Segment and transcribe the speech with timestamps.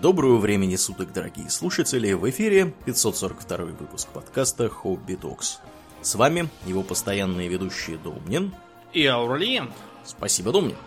[0.00, 2.14] Доброго времени суток, дорогие слушатели!
[2.14, 5.58] В эфире 542 выпуск подкаста «Хобби Токс».
[6.00, 8.54] С вами его постоянные ведущие Домнин
[8.94, 9.70] и Аурлиен.
[10.06, 10.78] Спасибо, Домнин.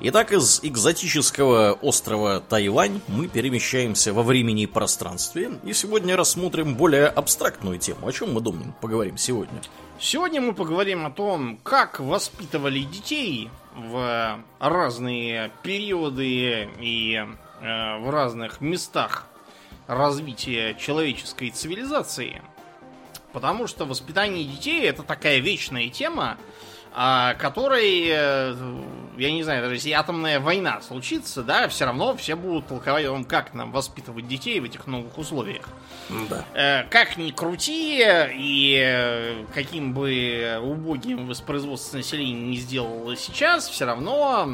[0.00, 7.06] Итак, из экзотического острова Тайвань мы перемещаемся во времени и пространстве, и сегодня рассмотрим более
[7.06, 8.08] абстрактную тему.
[8.08, 9.60] О чем мы, Домнин, поговорим сегодня?
[10.00, 17.22] Сегодня мы поговорим о том, как воспитывали детей в разные периоды и
[17.60, 19.26] в разных местах
[19.86, 22.42] развития человеческой цивилизации.
[23.32, 26.36] Потому что воспитание детей это такая вечная тема,
[26.92, 28.54] о которой, э,
[29.16, 33.10] я не знаю, даже если атомная война случится, да, все равно все будут толковать о
[33.10, 35.68] том, как нам воспитывать детей в этих новых условиях.
[36.28, 36.44] Да.
[36.54, 44.48] Э, как ни крути, и каким бы убогим воспроизводство населения не сделало сейчас, все равно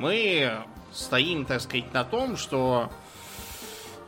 [0.00, 0.64] мы
[0.98, 2.90] стоим, так сказать, на том, что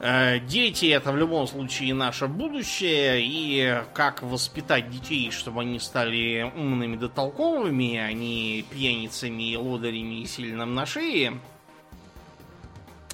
[0.01, 6.53] э, дети это в любом случае наше будущее, и как воспитать детей, чтобы они стали
[6.57, 11.39] умными да толковыми, а не пьяницами, лодырями и сильным на шее,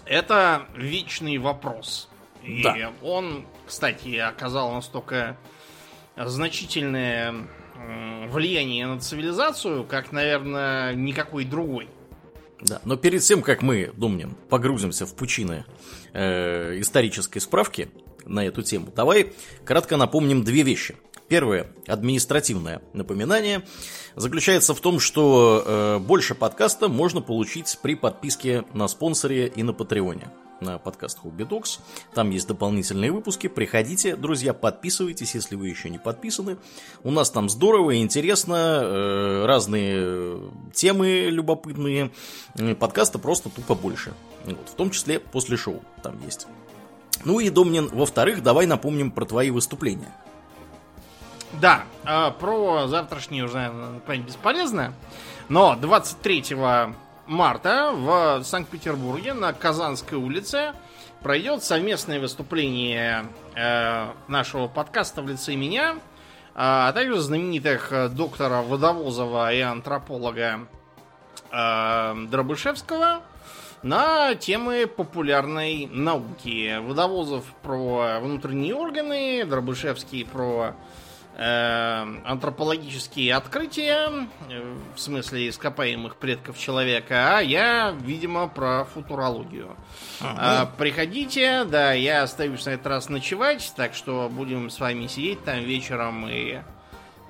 [0.05, 2.09] это вечный вопрос.
[2.43, 2.93] И да.
[3.03, 5.37] он, кстати, оказал настолько
[6.17, 7.35] значительное
[8.29, 11.89] влияние на цивилизацию, как, наверное, никакой другой.
[12.61, 15.65] Да, но перед тем, как мы, Думнин, погрузимся в пучины
[16.13, 17.91] э, исторической справки
[18.25, 19.33] на эту тему, давай
[19.65, 20.97] кратко напомним две вещи.
[21.29, 23.67] Первое, административное напоминание,
[24.15, 29.73] заключается в том, что э, больше подкаста можно получить при подписке на спонсоре и на
[29.73, 30.29] Патреоне
[30.61, 31.81] на подкаст Hobby Dogs.
[32.15, 33.47] Там есть дополнительные выпуски.
[33.49, 36.59] Приходите, друзья, подписывайтесь, если вы еще не подписаны.
[37.03, 38.81] У нас там здорово и интересно.
[38.83, 40.41] Э, разные
[40.73, 42.11] темы любопытные.
[42.79, 44.15] Подкаста просто тупо больше.
[44.45, 46.47] Вот, в том числе после шоу там есть.
[47.25, 50.15] Ну и, Домнин, во-вторых, давай напомним про твои выступления.
[51.61, 54.95] Да, э, про завтрашнее уже, наверное, бесполезно.
[55.49, 56.57] Но 23
[57.27, 60.73] марта в Санкт-Петербурге на Казанской улице
[61.23, 65.99] пройдет совместное выступление э, нашего подкаста в лице меня, э,
[66.55, 70.69] а также знаменитых доктора Водовозова и антрополога
[71.51, 73.23] э, Дробышевского
[73.83, 76.79] на темы популярной науки.
[76.79, 80.75] Водовозов про внутренние органы, Дробышевский про
[81.39, 89.77] антропологические открытия, э, в смысле ископаемых предков человека, а я, видимо, про футурологию.
[90.21, 90.39] Ага.
[90.39, 95.45] А, приходите, да, я остаюсь на этот раз ночевать, так что будем с вами сидеть
[95.45, 96.61] там вечером и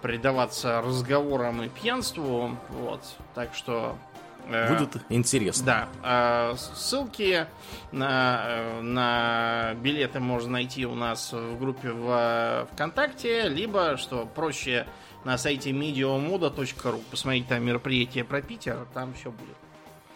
[0.03, 2.57] предаваться разговорам и пьянству.
[2.71, 3.03] Вот,
[3.35, 4.06] так что Э,
[4.47, 5.65] Будет интересно.
[5.65, 5.89] Да.
[6.03, 7.47] А, ссылки
[7.93, 14.87] на, э, на билеты можно найти у нас в группе в ВКонтакте, либо, что проще,
[15.25, 17.03] на сайте mediomoda.ru.
[17.11, 19.57] Посмотрите там мероприятие про Питер, там все будет.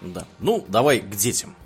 [0.01, 0.25] Да.
[0.39, 1.57] Ну, давай к детям.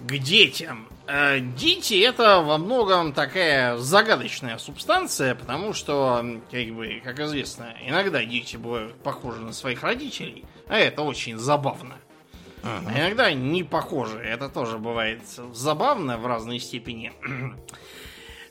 [0.00, 0.88] К детям.
[1.06, 8.24] Э, дети это во многом такая загадочная субстанция, потому что, как бы, как известно, иногда
[8.24, 11.96] дети бывают похожи на своих родителей, а это очень забавно.
[12.62, 12.96] Uh-huh.
[12.96, 14.18] Иногда не похожи.
[14.18, 17.12] Это тоже бывает забавно в разной степени.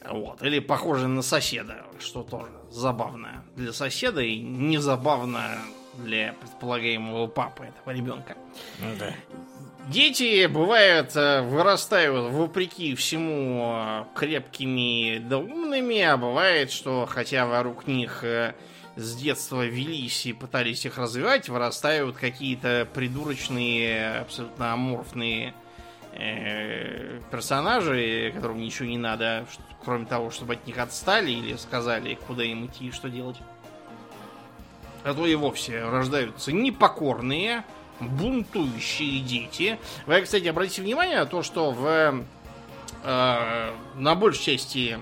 [0.09, 0.41] вот.
[0.41, 5.57] Или похожи на соседа, что тоже забавно для соседа и не забавно
[5.95, 8.35] для предполагаемого папы этого ребенка.
[8.79, 9.13] Ну да.
[9.87, 17.87] Дети бывают э, вырастают вопреки всему э, крепкими да умными, а бывает, что хотя вокруг
[17.87, 18.53] них э,
[18.95, 25.53] с детства велись и пытались их развивать, вырастают какие-то придурочные, абсолютно аморфные
[26.13, 29.45] э, персонажи, которым ничего не надо,
[29.83, 33.37] кроме того, чтобы от них отстали или сказали, куда им идти и что делать.
[35.03, 37.63] А то и вовсе рождаются непокорные,
[37.99, 39.79] бунтующие дети.
[40.05, 42.25] Вы, кстати, обратите внимание на то, что в,
[43.03, 44.99] э, на большей части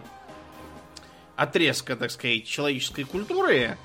[1.36, 3.78] отрезка, так сказать, человеческой культуры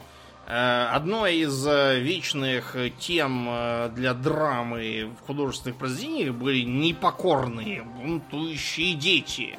[0.46, 9.58] одной из э, вечных тем э, для драмы в художественных произведениях были непокорные, бунтующие дети,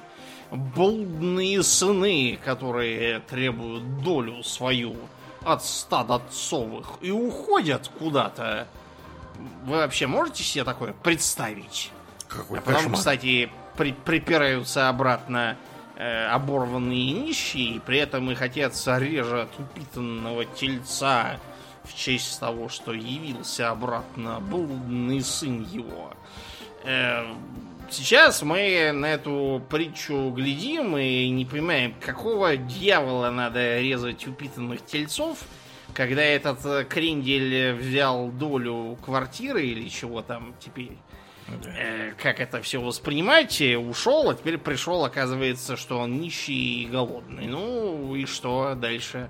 [0.52, 4.96] блудные сыны, которые требуют долю свою
[5.44, 8.68] от стад отцовых и уходят куда-то
[9.66, 11.92] вы вообще можете себе такое представить?
[12.28, 12.98] Какой а потом, кошмар.
[12.98, 21.40] кстати, при припираются обратно э, оборванные нищие, и при этом их отец режет упитанного тельца
[21.86, 26.12] в честь того, что явился обратно блудный сын его.
[26.84, 27.26] Э,
[27.90, 35.40] сейчас мы на эту притчу глядим и не понимаем, какого дьявола надо резать упитанных тельцов,
[35.94, 40.98] когда этот э, крендель взял долю квартиры или чего там теперь.
[41.48, 47.46] Э, как это все воспринимать, ушел, а теперь пришел, оказывается, что он нищий и голодный.
[47.48, 49.30] Ну и что дальше?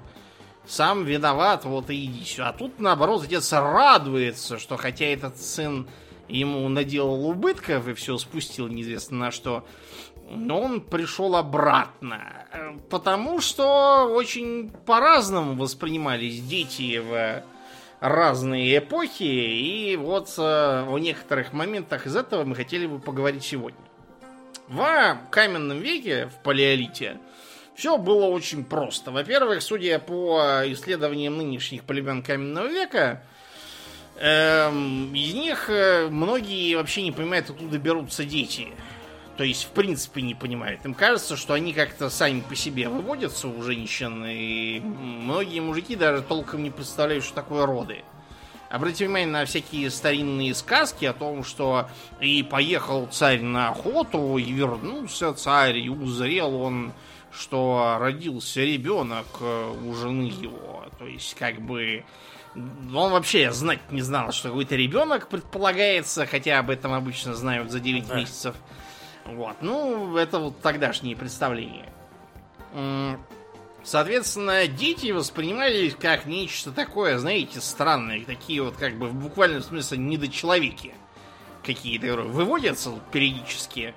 [0.65, 2.49] Сам виноват, вот и иди сюда.
[2.49, 5.87] А тут, наоборот, отец радуется, что хотя этот сын
[6.27, 9.65] ему наделал убытков и все спустил неизвестно на что,
[10.29, 12.47] но он пришел обратно.
[12.89, 17.43] Потому что очень по-разному воспринимались дети в
[17.99, 23.79] разные эпохи, и вот э, о некоторых моментах из этого мы хотели бы поговорить сегодня.
[24.67, 27.19] В каменном веке, в палеолите,
[27.75, 29.11] все было очень просто.
[29.11, 33.21] Во-первых, судя по исследованиям нынешних племен каменного века,
[34.17, 38.69] эм, из них э, многие вообще не понимают, откуда берутся дети.
[39.37, 40.85] То есть, в принципе, не понимают.
[40.85, 46.21] Им кажется, что они как-то сами по себе выводятся у женщин, и многие мужики даже
[46.21, 48.03] толком не представляют, что такое роды.
[48.69, 51.89] Обратите внимание на всякие старинные сказки о том, что
[52.19, 56.93] и поехал царь на охоту, и вернулся царь, и узрел он,
[57.31, 60.85] что родился ребенок э, у жены его.
[60.97, 62.05] То есть, как бы,
[62.55, 67.79] он вообще знать не знал, что какой-то ребенок предполагается, хотя об этом обычно знают за
[67.79, 68.15] 9 да.
[68.15, 68.55] месяцев.
[69.25, 69.55] Вот.
[69.61, 71.89] Ну, это вот тогдашние представления.
[73.83, 78.25] Соответственно, дети воспринимались как нечто такое, знаете, странное.
[78.25, 80.93] Такие вот, как бы, в буквальном смысле, недочеловеки.
[81.63, 83.93] Какие-то выводятся периодически.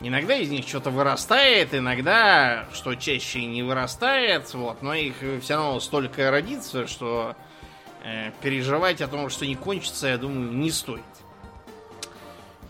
[0.00, 5.80] Иногда из них что-то вырастает, иногда, что чаще не вырастает, вот, но их все равно
[5.80, 7.34] столько родится, что
[8.04, 11.02] э, переживать о том, что не кончится, я думаю, не стоит.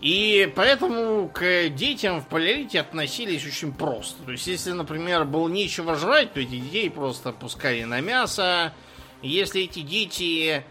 [0.01, 4.21] И поэтому к детям в палеолите относились очень просто.
[4.23, 8.73] То есть, если, например, было нечего жрать, то эти детей просто пускали на мясо.
[9.23, 10.63] Если эти дети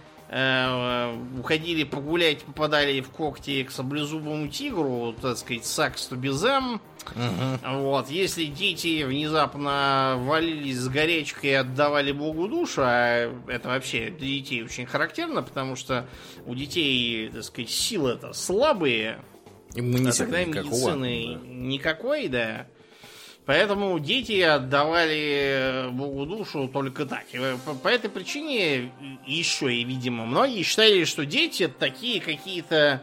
[1.39, 6.81] уходили погулять, попадали в когти к саблезубому тигру, так сказать, сакс безем,
[7.15, 7.83] Угу.
[7.83, 14.27] Вот, если дети внезапно валились с горячкой и отдавали Богу душу, а это вообще для
[14.27, 16.09] детей очень характерно, потому что
[16.47, 19.21] у детей, так сказать, силы-то слабые,
[19.75, 21.49] Иммунитета а тогда медицины да.
[21.49, 22.67] никакой, да.
[23.47, 27.25] Поэтому дети отдавали Богу душу только так.
[27.33, 28.93] И по, по этой причине
[29.25, 33.03] еще и, видимо, многие считали, что дети такие какие-то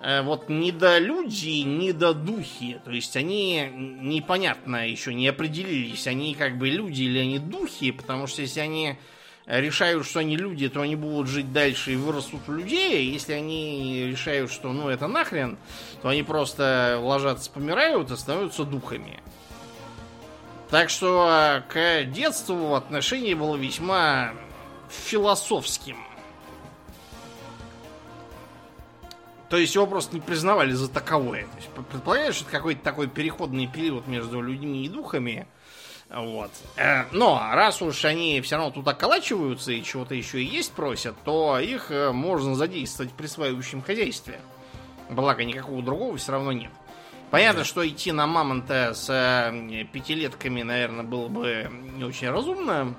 [0.00, 2.80] Э, вот не до люди, не до духи.
[2.84, 8.26] То есть они непонятно еще не определились, они как бы люди или они духи, потому
[8.26, 8.96] что если они
[9.46, 13.10] решают, что они люди, то они будут жить дальше и вырастут в людей.
[13.10, 15.58] Если они решают, что ну это нахрен,
[16.02, 19.20] то они просто ложатся, помирают и становятся духами.
[20.70, 24.34] Так что э, к детству отношение было весьма
[24.90, 25.96] философским.
[29.48, 31.44] То есть его просто не признавали за таковое.
[31.44, 35.46] То есть, предполагаешь, что это какой-то такой переходный период между людьми и духами.
[36.10, 36.50] Вот.
[36.76, 41.16] Э, но раз уж они все равно тут околачиваются и чего-то еще и есть просят,
[41.24, 44.38] то их э, можно задействовать в присваивающем хозяйстве.
[45.08, 46.72] Благо никакого другого все равно нет.
[47.30, 47.64] Понятно, да.
[47.64, 52.94] что идти на мамонта с э, пятилетками, наверное, было бы не очень разумно.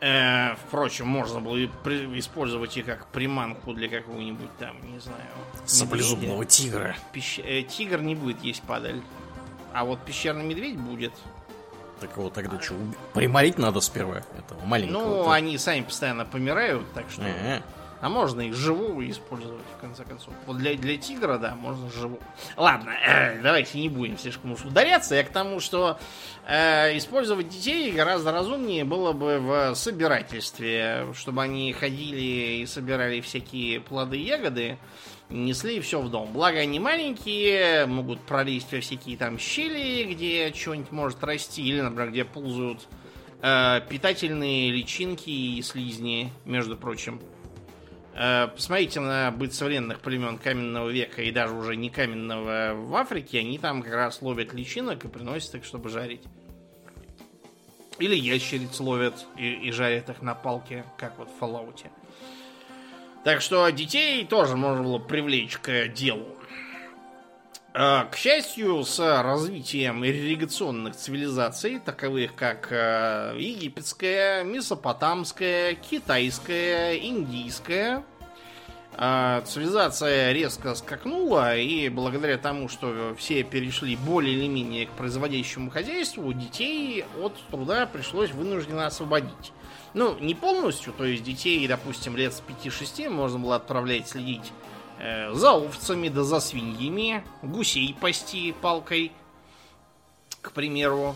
[0.00, 1.64] Э, впрочем, можно было
[2.18, 5.30] использовать и как приманку для какого-нибудь там, не знаю...
[5.64, 6.94] Саблезубного тигра.
[7.12, 7.38] Пещ...
[7.38, 9.00] Э, тигр не будет есть падаль.
[9.72, 11.12] А вот пещерный медведь будет.
[12.00, 12.62] Так вот, тогда а...
[12.62, 12.74] что,
[13.14, 15.00] приморить надо сперва этого маленького?
[15.00, 17.22] Ну, они сами постоянно помирают, так что...
[17.22, 17.62] А-а-а.
[18.00, 20.34] А можно их живую использовать, в конце концов.
[20.46, 22.20] Вот для, для тигра, да, можно живую.
[22.56, 25.14] Ладно, э, давайте не будем слишком уж ударяться.
[25.14, 25.98] Я к тому, что
[26.46, 33.80] э, использовать детей гораздо разумнее было бы в собирательстве, чтобы они ходили и собирали всякие
[33.80, 34.78] плоды и ягоды,
[35.30, 36.32] несли все в дом.
[36.32, 42.10] Благо они маленькие, могут пролезть во всякие там щели, где что-нибудь может расти, или, например,
[42.10, 42.86] где ползают
[43.42, 47.20] э, питательные личинки и слизни, между прочим.
[48.16, 53.40] Э, посмотрите на быт современных племен каменного века и даже уже не каменного в Африке.
[53.40, 56.22] Они там как раз ловят личинок и приносят их, чтобы жарить.
[57.98, 61.86] Или ящериц ловят и, и жарят их на палке, как вот в Fallout.
[63.24, 66.33] Так что детей тоже можно было привлечь к делу.
[67.76, 78.04] Э, к счастью, с развитием ирригационных цивилизаций, таковых как э, египетская, месопотамская, китайская, индийская,
[78.96, 85.68] А, цивилизация резко скакнула, и благодаря тому, что все перешли более или менее к производящему
[85.68, 89.52] хозяйству, детей от труда пришлось вынужденно освободить.
[89.94, 94.52] Ну, не полностью, то есть детей, допустим, лет с 5-6 можно было отправлять следить
[94.98, 99.12] за овцами, да за свиньями, гусей пасти палкой,
[100.40, 101.14] к примеру.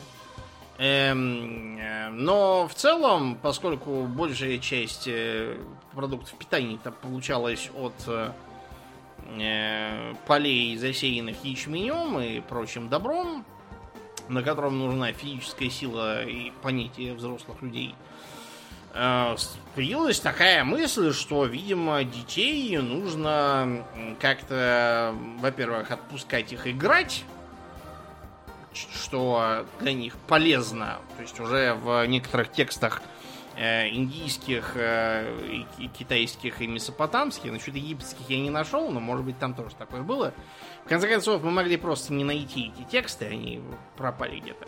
[0.78, 5.56] Эм, э, но в целом, поскольку большая часть э,
[5.92, 8.30] продуктов питания получалась от э,
[10.26, 13.44] полей, засеянных ячменем и прочим добром,
[14.28, 17.96] на котором нужна физическая сила и понятие взрослых людей,
[19.74, 23.84] появилась такая мысль, что, видимо, детей нужно
[24.20, 27.24] как-то, во-первых, отпускать их играть,
[28.72, 30.98] что для них полезно.
[31.16, 33.02] То есть уже в некоторых текстах
[33.56, 39.38] э, индийских, э, и китайских и месопотамских, насчет египетских я не нашел, но может быть
[39.38, 40.34] там тоже такое было.
[40.84, 43.62] В конце концов, мы могли просто не найти эти тексты, они
[43.96, 44.66] пропали где-то.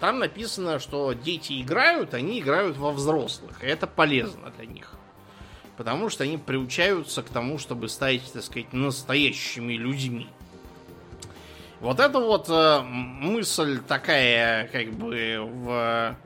[0.00, 4.92] Там написано, что дети играют, они играют во взрослых, и это полезно для них.
[5.76, 10.28] Потому что они приучаются к тому, чтобы стать, так сказать, настоящими людьми.
[11.80, 16.16] Вот это вот э, мысль такая, как бы, в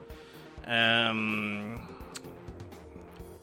[0.64, 1.87] эм,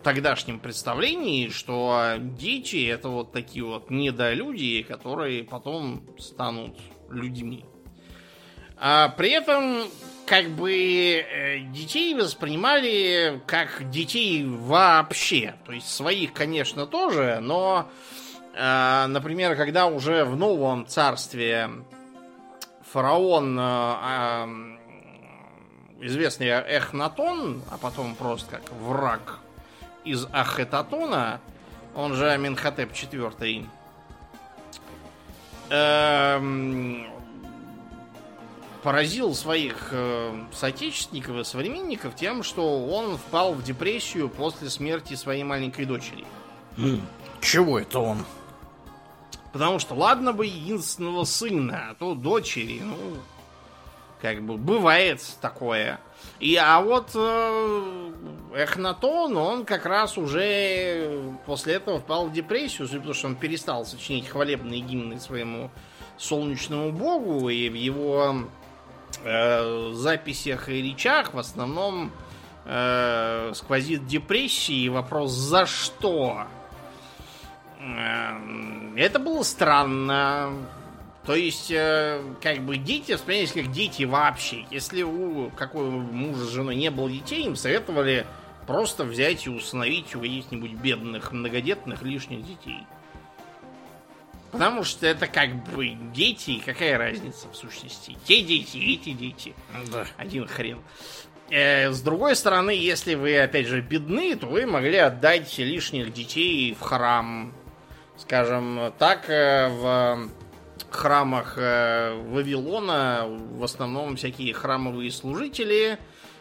[0.01, 6.77] тогдашнем представлении, что дети это вот такие вот недолюди, которые потом станут
[7.11, 7.65] людьми.
[8.77, 9.83] А при этом,
[10.29, 15.55] как бы, э, детей воспринимали как детей вообще.
[15.65, 17.89] То есть своих, конечно, тоже, но,
[18.53, 21.71] э, например, когда уже в новом царстве
[22.91, 23.63] фараон, э,
[24.03, 24.47] э,
[26.01, 29.39] известный Эхнатон, а потом просто как враг
[30.03, 31.41] из Ахетатона,
[31.95, 33.65] он же Аминхотеп IV,
[35.71, 37.18] эм,
[38.83, 45.43] поразил своих э, соотечественников и современников тем, что он впал в депрессию после смерти своей
[45.43, 46.25] маленькой дочери.
[47.41, 48.25] Чего это он?
[49.51, 53.17] Потому что ладно бы единственного сына, а то дочери, ну,
[54.21, 55.99] как бы бывает такое.
[56.39, 58.11] И а вот э,
[58.53, 64.27] Эхнатон, он как раз уже после этого впал в депрессию, потому что он перестал сочинить
[64.27, 65.71] хвалебные гимны своему
[66.17, 68.45] солнечному богу, и в его
[69.23, 72.11] э, записях и речах в основном
[72.65, 76.47] э, сквозит депрессия и вопрос «за что?».
[77.79, 80.51] Эм, это было странно.
[81.25, 84.65] То есть, э, как бы дети воспринимались как дети вообще.
[84.71, 88.25] Если у какого мужа с женой не было детей, им советовали
[88.67, 92.85] просто взять и установить у каких-нибудь бедных, многодетных лишних детей.
[94.51, 98.17] Потому что это как бы дети, какая разница в сущности?
[98.25, 99.53] Те дети, эти дети.
[99.91, 100.05] Да.
[100.17, 100.79] Один хрен.
[101.49, 106.73] Э, с другой стороны, если вы, опять же, бедны, то вы могли отдать лишних детей
[106.73, 107.53] в храм,
[108.19, 110.29] Скажем так, э, в
[110.91, 115.97] храмах э, Вавилона в основном всякие храмовые служители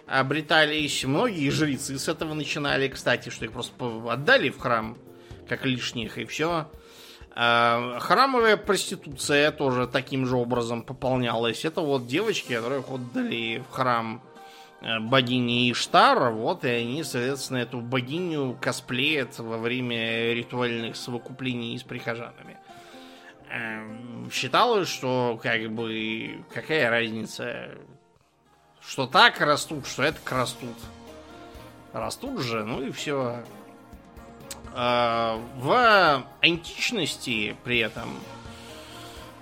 [0.08, 1.04] обретались.
[1.04, 3.72] Многие жрецы с этого начинали, кстати, что их просто
[4.10, 4.98] отдали в храм
[5.48, 6.68] как лишних, и все.
[7.40, 11.64] А, храмовая проституция тоже таким же образом пополнялась.
[11.64, 14.20] Это вот девочки, которых отдали в храм
[14.80, 21.82] Э, богини Иштар, вот, и они, соответственно, эту богиню косплеят во время ритуальных совокуплений с
[21.82, 22.56] прихожанами.
[23.50, 27.70] Эм, считалось, что как бы какая разница,
[28.80, 30.76] что так растут, что это растут.
[31.92, 33.42] Растут же, ну и все.
[34.74, 38.08] В античности при этом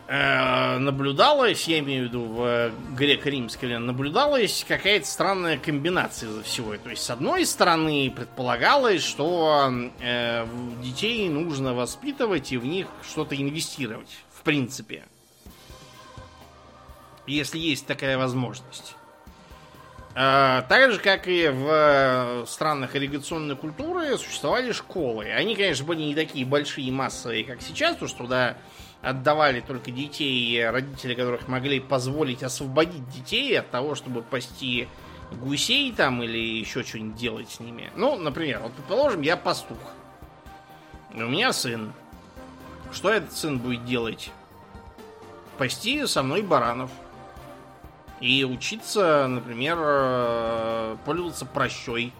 [0.08, 6.76] Э, наблюдалась, я имею в виду в греко-римской, наблюдалась какая-то странная комбинация всего.
[6.76, 9.68] То есть, с одной стороны, предполагалось, что
[10.00, 10.46] э,
[10.80, 15.02] детей нужно воспитывать и в них что-то инвестировать, в принципе.
[17.26, 18.95] Если есть такая возможность.
[20.18, 25.26] Э, так же, как и в странах ирригационной культуры, существовали школы.
[25.26, 28.56] Они, конечно, были не такие большие и массовые, как сейчас, потому что туда
[29.02, 34.88] отдавали только детей, родители которых могли позволить освободить детей от того, чтобы пасти
[35.32, 37.92] гусей там или еще что-нибудь делать с ними.
[37.94, 39.78] Ну, например, вот предположим, я пастух.
[41.12, 41.92] У меня сын.
[42.90, 44.30] Что этот сын будет делать?
[45.58, 46.90] Пасти со мной баранов.
[48.20, 52.12] И учиться, например, э, пользоваться прощой.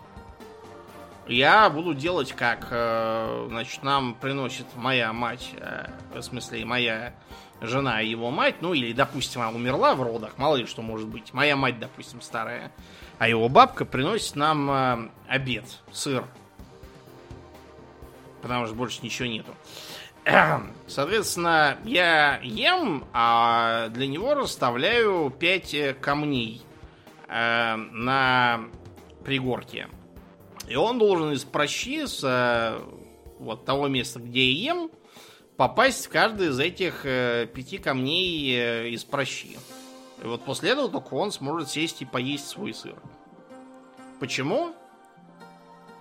[1.27, 7.15] я буду делать как, э, значит, нам приносит моя мать, э, в смысле, моя
[7.61, 11.09] жена и его мать, ну или, допустим, она умерла в родах, мало ли что может
[11.09, 11.33] быть.
[11.33, 12.71] Моя мать, допустим, старая,
[13.19, 16.25] а его бабка приносит нам э, обед, сыр.
[18.43, 19.55] Потому что больше ничего нету.
[20.87, 26.63] Соответственно, я ем, а для него расставляю 5 камней
[27.29, 28.61] э, на
[29.25, 29.89] пригорке.
[30.69, 32.81] И он должен из прощи с э,
[33.39, 34.91] вот того места, где я ем,
[35.57, 39.59] попасть в каждый из этих э, пяти камней э, из прощи.
[40.23, 42.97] И вот после этого только он сможет сесть и поесть свой сыр.
[44.19, 44.75] Почему?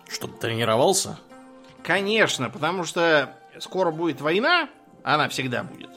[0.08, 1.20] Чтобы тренировался?
[1.84, 4.70] Конечно, потому что скоро будет война,
[5.04, 5.90] она всегда будет.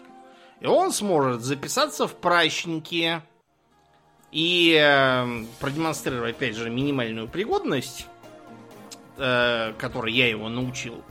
[0.61, 3.23] И он сможет записаться в пращники
[4.33, 8.07] и э, продемонстрировать, опять же, минимальную пригодность,
[9.17, 11.03] э, которой я его научил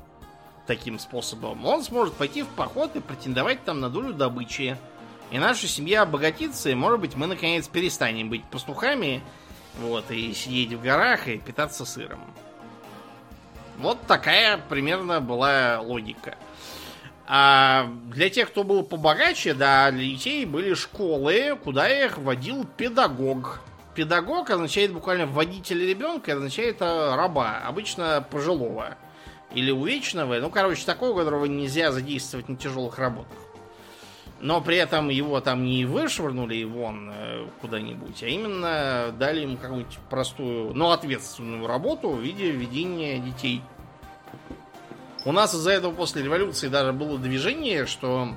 [0.67, 1.65] таким способом.
[1.65, 4.77] Он сможет пойти в поход и претендовать там на долю добычи.
[5.31, 9.23] И наша семья обогатится, и, может быть, мы наконец перестанем быть пастухами,
[9.79, 12.19] вот, и сидеть в горах и питаться сыром.
[13.77, 16.37] Вот такая примерно была логика.
[17.27, 23.59] А для тех, кто был побогаче, да, для детей были школы, куда их водил педагог.
[23.95, 28.95] Педагог означает буквально водитель ребенка, означает э, раба, обычно пожилого.
[29.53, 33.37] Или увечного, ну, короче, такого, которого нельзя задействовать на тяжелых работах.
[34.39, 39.97] Но при этом его там не вышвырнули вон э, куда-нибудь, а именно дали ему какую-нибудь
[40.09, 43.63] простую, но ответственную работу в виде ведения детей.
[45.25, 48.29] У нас из-за этого после революции даже было движение, что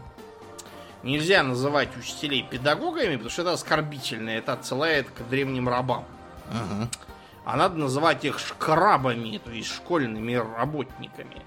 [1.02, 6.06] нельзя называть учителей педагогами, потому что это оскорбительно, это отсылает к древним рабам.
[6.50, 6.88] Ага.
[7.44, 11.42] А надо называть их шкрабами, то есть школьными работниками.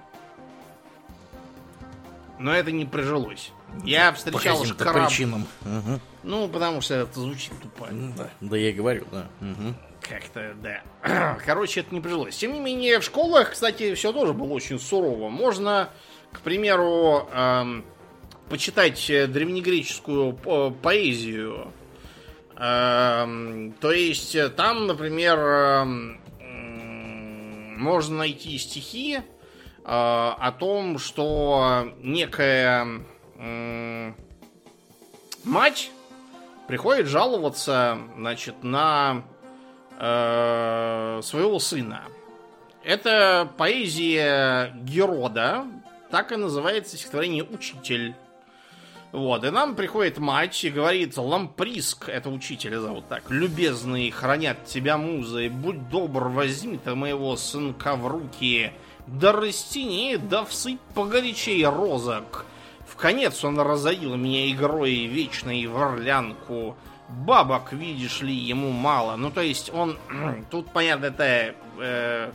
[2.39, 3.51] Но это не прижилось.
[3.83, 5.07] Я встречал По шкраб.
[5.07, 5.47] причинам.
[5.65, 5.99] Ага.
[6.23, 7.87] Ну, потому что это звучит тупо.
[7.91, 9.27] Ну Да, да я и говорю, да.
[9.41, 9.75] Мгм.
[10.01, 11.37] Как-то, да.
[11.45, 12.35] Короче, это не прижилось.
[12.37, 15.29] Тем не менее, в школах, кстати, все тоже было очень сурово.
[15.29, 15.89] Можно,
[16.31, 17.83] к примеру, эм,
[18.49, 21.71] почитать э, древнегреческую по- поэзию.
[22.57, 26.19] Эм, то есть, э, там, например, эм,
[27.77, 29.21] можно найти стихи э,
[29.85, 33.01] о том, что некая
[35.43, 35.91] мать
[36.67, 39.23] приходит жаловаться, значит, на
[39.99, 42.03] э, своего сына.
[42.83, 45.65] Это поэзия Герода,
[46.11, 48.13] так и называется стихотворение «Учитель».
[49.13, 54.97] Вот, и нам приходит мать и говорит, Ламприск, это учителя зовут так, любезный, хранят тебя
[54.97, 58.73] музы, будь добр, возьми ты моего сынка в руки,
[59.05, 62.47] да растяни, да всыпь погорячей розок.
[62.93, 66.77] В конец он разорил меня игрой вечной в орлянку.
[67.09, 69.15] Бабок, видишь ли, ему мало.
[69.15, 69.97] Ну, то есть он...
[70.51, 72.31] Тут, понятно, это э,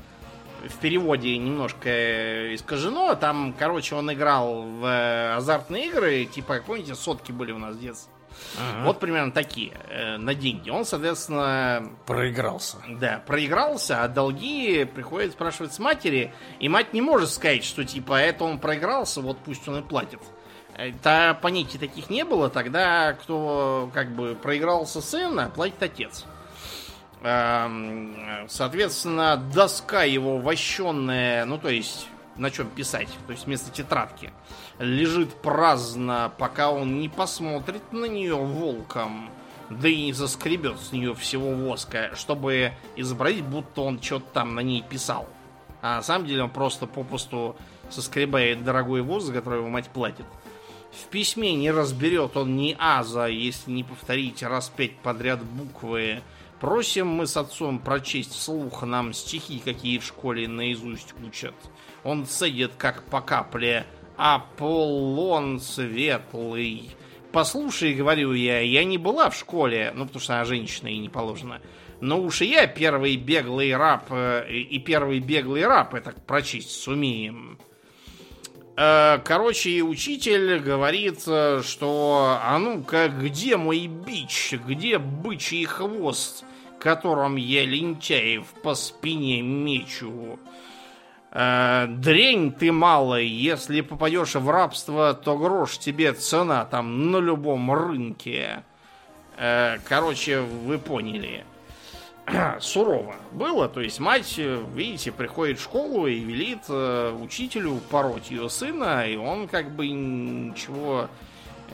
[0.68, 3.14] в переводе немножко искажено.
[3.14, 6.24] Там, короче, он играл в э, азартные игры.
[6.24, 8.12] Типа, помните, сотки были у нас в детстве.
[8.58, 8.84] Ага.
[8.86, 10.70] Вот примерно такие, э, на деньги.
[10.70, 12.78] Он, соответственно, Проигрался.
[12.88, 18.20] да, проигрался, а долги приходит спрашивать с матери, и мать не может сказать, что типа
[18.20, 20.20] это он проигрался, вот пусть он и платит.
[20.78, 26.24] Это понятий таких не было, тогда кто как бы проигрался сына, платит отец.
[27.20, 34.30] Эм, Соответственно, доска его вощенная, ну то есть на чем писать, то есть вместо тетрадки,
[34.78, 39.30] лежит праздно, пока он не посмотрит на нее волком,
[39.70, 44.60] да и не заскребет с нее всего воска, чтобы изобразить, будто он что-то там на
[44.60, 45.26] ней писал.
[45.82, 47.56] А на самом деле он просто попусту
[47.90, 50.24] соскребает дорогой воск, за который его мать платит.
[50.98, 56.22] В письме не разберет он ни аза, если не повторить раз пять подряд буквы.
[56.60, 61.54] Просим мы с отцом прочесть вслух нам стихи, какие в школе наизусть учат.
[62.02, 66.90] Он цедит, как по капле, Аполлон светлый.
[67.30, 71.08] Послушай, говорю я, я не была в школе, ну, потому что она женщина и не
[71.08, 71.60] положено.
[72.00, 77.58] Но уж и я первый беглый раб, э, и первый беглый раб это прочесть сумеем.
[78.80, 86.44] Э, Короче, учитель говорит, э, что а ну-ка, где мой бич, где бычий хвост,
[86.78, 90.38] которым я лентяев по спине мечу?
[91.32, 97.72] Э, Дрень ты малый, если попадешь в рабство, то грош тебе цена там на любом
[97.72, 98.62] рынке.
[99.88, 101.44] Короче, вы поняли.
[102.60, 103.68] сурово было.
[103.68, 109.16] То есть мать, видите, приходит в школу и велит э, учителю пороть ее сына, и
[109.16, 111.08] он как бы ничего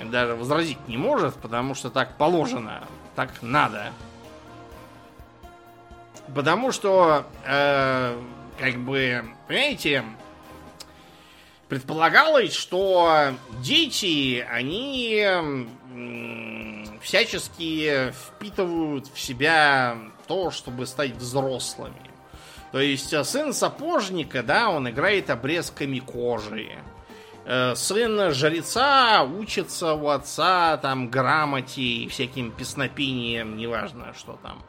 [0.03, 2.83] даже возразить не может, потому что так положено,
[3.15, 3.93] так надо.
[6.35, 8.19] Потому что, э,
[8.59, 10.05] как бы, понимаете,
[11.69, 15.67] предполагалось, что дети, они
[17.05, 22.11] всячески впитывают в себя то, чтобы стать взрослыми.
[22.73, 26.71] То есть э, сын сапожника, да, он играет обрезками кожи.
[27.45, 34.63] Э, сын жреца учится у отца там грамоте и всяким песнопением, неважно что там.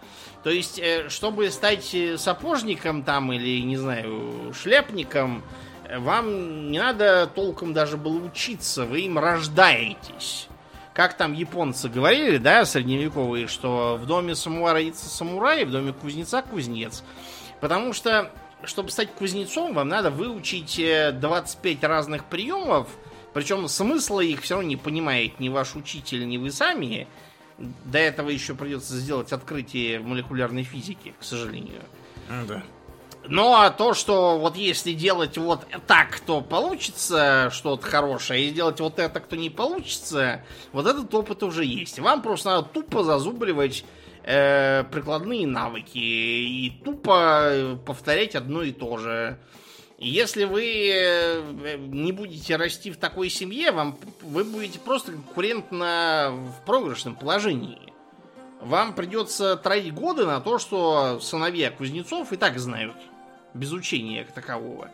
[0.43, 5.41] То есть, э, чтобы стать сапожником там или, не знаю, шляпником,
[5.89, 10.50] вам не надо толком даже было учиться, вы им рождаетесь.
[10.95, 16.41] Как там японцы говорили, да, средневековые, что в доме самура родится самурай, в доме кузнеца
[16.41, 17.03] кузнец.
[17.60, 18.31] Потому что,
[18.63, 22.88] чтобы стать кузнецом, вам надо выучить 25 э, разных приемов,
[23.34, 27.10] причем смысла их все равно не понимает ни ваш учитель, ни вы сами.
[27.58, 31.81] До этого еще придется сделать открытие в молекулярной физике, к сожалению.
[32.47, 32.63] Да.
[33.28, 38.80] Ну, а то, что вот если делать вот так, то получится что-то хорошее, и сделать
[38.80, 42.00] вот это, кто не получится, вот этот опыт уже есть.
[42.00, 43.84] Вам просто надо тупо зазубривать
[44.24, 49.40] э, прикладные навыки и тупо повторять одно и то же.
[49.98, 56.66] Если вы э, не будете расти в такой семье, вам, вы будете просто конкурентно в
[56.66, 57.80] проигрышном положении.
[58.62, 62.96] Вам придется тратить годы на то, что сыновья кузнецов и так знают
[63.56, 64.89] без учения как такового.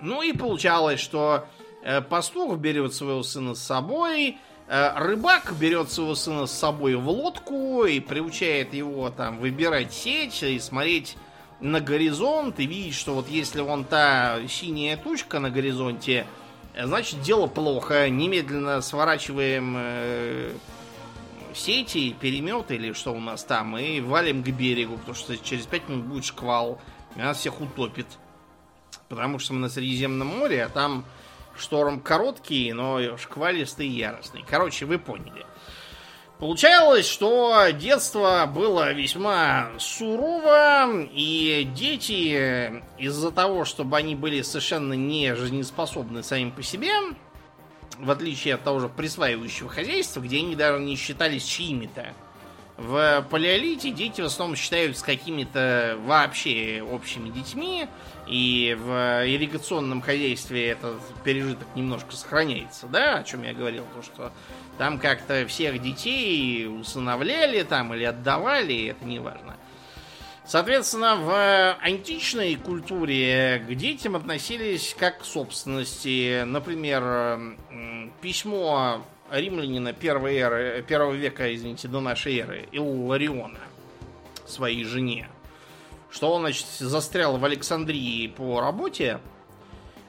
[0.00, 1.46] Ну и получалось, что
[1.82, 4.38] э, пастух берет своего сына с собой,
[4.68, 10.42] э, рыбак берет своего сына с собой в лодку и приучает его там выбирать сеть
[10.42, 11.16] и смотреть
[11.60, 16.26] на горизонт и видеть, что вот если вон та синяя тучка на горизонте,
[16.74, 19.76] э, значит дело плохо, немедленно сворачиваем
[21.56, 25.88] сети, перемет или что у нас там, и валим к берегу, потому что через 5
[25.88, 26.80] минут будет шквал,
[27.16, 28.06] и нас всех утопит.
[29.08, 31.04] Потому что мы на Средиземном море, а там
[31.56, 34.44] шторм короткий, но шквалистый и яростный.
[34.48, 35.46] Короче, вы поняли.
[36.38, 45.36] Получалось, что детство было весьма сурово, и дети из-за того, чтобы они были совершенно не
[45.36, 46.90] жизнеспособны сами по себе,
[47.98, 52.12] в отличие от того же присваивающего хозяйства, где они даже не считались чьими-то.
[52.76, 57.86] В палеолите дети в основном считаются какими-то вообще общими детьми,
[58.26, 64.32] и в ирригационном хозяйстве этот пережиток немножко сохраняется, да, о чем я говорил, то что
[64.76, 69.56] там как-то всех детей усыновляли там или отдавали, это не важно.
[70.46, 76.44] Соответственно, в античной культуре к детям относились как к собственности.
[76.44, 77.56] Например,
[78.20, 83.60] письмо римлянина первой, эры, первого века, извините, до нашей эры, Иллариона,
[84.46, 85.28] своей жене,
[86.10, 89.20] что он, значит, застрял в Александрии по работе,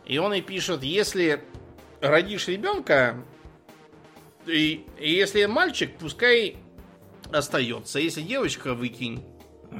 [0.05, 1.43] и он и пишет, если
[2.01, 3.15] родишь ребенка,
[4.45, 6.57] и, и если мальчик, пускай
[7.31, 9.23] остается, если девочка, выкинь.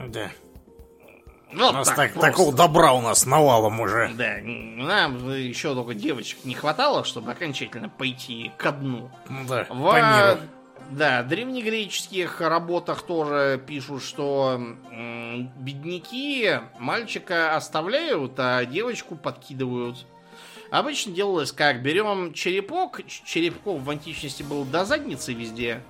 [0.07, 0.31] Да.
[1.53, 4.11] Вот у нас так, так такого добра у нас навалом уже.
[4.15, 9.09] Да, нам еще только девочек не хватало, чтобы окончательно пойти ко дну.
[9.47, 10.39] Да, в, по миру.
[10.91, 14.59] Да, древнегреческих работах тоже пишут, что
[15.57, 20.05] бедняки мальчика оставляют, а девочку подкидывают.
[20.71, 21.81] Обычно делалось как?
[21.81, 25.81] Берем черепок, черепков в античности был до задницы везде.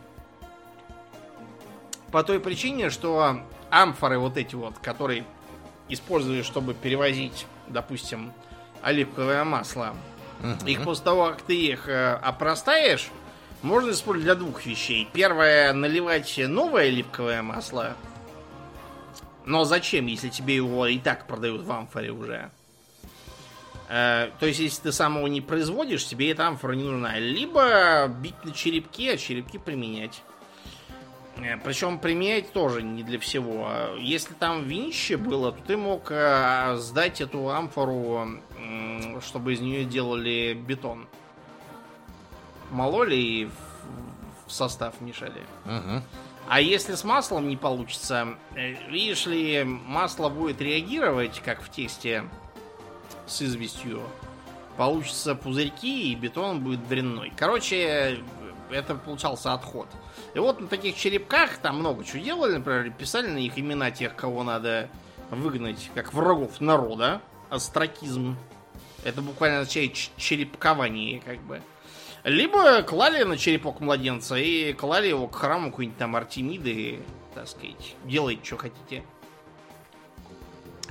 [2.11, 5.25] По той причине, что амфоры вот эти вот, которые
[5.89, 8.33] используешь, чтобы перевозить, допустим,
[8.81, 9.95] оливковое масло,
[10.41, 10.69] uh-huh.
[10.69, 13.09] их после того, как ты их э, опростаешь,
[13.61, 15.07] можно использовать для двух вещей.
[15.11, 17.95] Первое, наливать новое оливковое масло.
[19.45, 22.49] Но зачем, если тебе его и так продают в амфоре уже?
[23.87, 27.17] Э, то есть, если ты сам его не производишь, тебе эта амфора не нужна.
[27.19, 30.21] Либо бить на черепки, а черепки применять.
[31.37, 33.69] Э, Причем применять тоже не для всего.
[33.99, 38.39] Если там винище было, то ты мог э, сдать эту амфору,
[39.21, 41.07] чтобы из нее делали бетон.
[42.71, 43.49] Мололи и
[44.45, 45.41] в состав мешали.
[45.65, 46.03] Угу.
[46.47, 52.23] А если с маслом не получится, э, видишь ли, масло будет реагировать, как в тесте
[53.25, 54.03] с известью.
[54.77, 57.31] Получится пузырьки, и бетон будет дрянной.
[57.35, 58.19] Короче,
[58.69, 59.87] это получался отход.
[60.33, 64.15] И вот на таких черепках там много чего делали, например, писали на них имена тех,
[64.15, 64.89] кого надо
[65.29, 68.37] выгнать, как врагов народа, астракизм.
[69.03, 71.61] Это буквально означает черепкование, как бы.
[72.23, 76.99] Либо клали на черепок младенца и клали его к храму какой-нибудь там Артемиды,
[77.35, 79.03] так сказать, делайте, что хотите.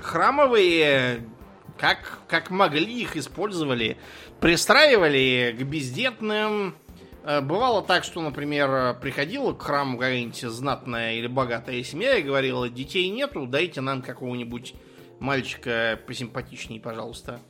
[0.00, 1.28] Храмовые,
[1.76, 3.96] как, как могли, их использовали.
[4.40, 6.76] Пристраивали к бездетным.
[7.24, 12.68] Э, бывало так, что, например, приходила к храму какая-нибудь знатная или богатая семья и говорила,
[12.68, 14.74] детей нету, дайте нам какого-нибудь
[15.20, 17.40] мальчика посимпатичнее, пожалуйста.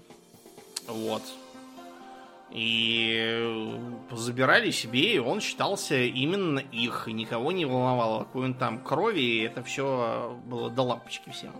[0.87, 1.23] Вот.
[2.53, 3.69] И
[4.13, 9.21] забирали себе, и он считался именно их, и никого не волновало, какой он там крови,
[9.21, 11.53] и это все было до лампочки всем.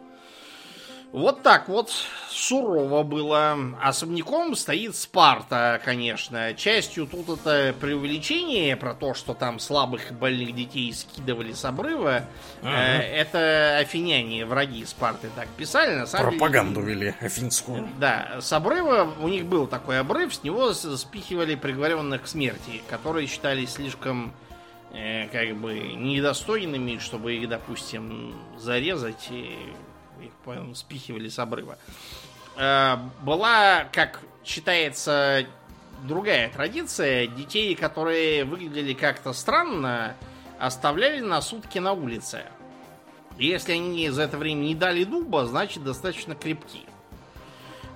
[1.15, 1.93] Вот так вот
[2.29, 3.57] сурово было.
[3.81, 6.55] Особняком стоит Спарта, конечно.
[6.55, 12.25] Частью тут это преувеличение про то, что там слабых и больных детей скидывали с обрыва.
[12.63, 12.73] Ага.
[12.73, 15.95] Э, это афиняне, враги Спарты, так писали.
[15.95, 17.89] На самом Пропаганду деле, вели афинскую.
[18.01, 23.29] Да, с обрыва у них был такой обрыв, с него спихивали приговоренных к смерти, которые
[23.29, 24.35] считались слишком
[24.93, 29.57] э, как бы недостойными, чтобы их, допустим, зарезать и
[30.53, 31.79] их, по спихивали с обрыва.
[32.57, 35.47] Э, была, как считается,
[36.03, 37.27] другая традиция.
[37.27, 40.15] Детей, которые выглядели как-то странно,
[40.59, 42.45] оставляли на сутки на улице.
[43.37, 46.83] если они за это время не дали дуба, значит достаточно крепки.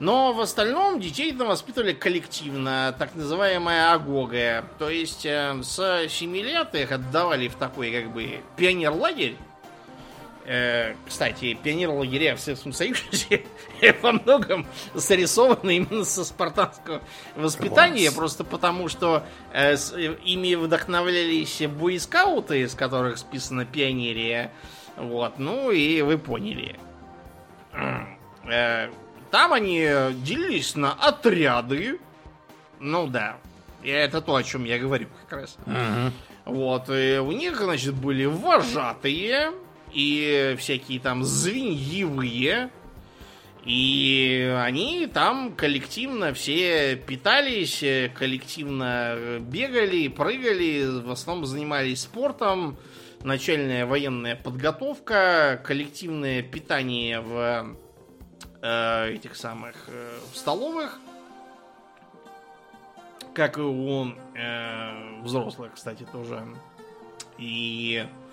[0.00, 4.64] Но в остальном детей там воспитывали коллективно, так называемая агога.
[4.78, 9.36] То есть э, с 7 лет их отдавали в такой как бы пионер-лагерь,
[10.50, 13.44] Э, кстати, пионер-лагеря в Советском Союзе
[14.00, 17.02] во многом зарисованы именно со спартанского
[17.36, 18.14] воспитания, Класс.
[18.14, 24.50] просто потому что э, с, ими вдохновлялись буйскауты, из которых списана пионерия.
[24.96, 26.80] Вот, ну и вы поняли.
[28.50, 28.88] Э,
[29.30, 29.86] там они
[30.22, 32.00] делились на отряды.
[32.80, 33.36] Ну да,
[33.84, 35.58] это то, о чем я говорю как раз.
[35.66, 36.54] Угу.
[36.54, 39.52] Вот, и у них, значит, были вожатые,
[39.92, 42.70] и всякие там звеньевые.
[43.64, 52.78] И они там коллективно все питались, коллективно бегали, прыгали, в основном занимались спортом,
[53.22, 57.76] начальная военная подготовка, коллективное питание в
[58.62, 60.98] э, этих самых э, в столовых,
[63.34, 66.42] как и у э, взрослых, кстати, тоже.
[67.38, 68.27] И э,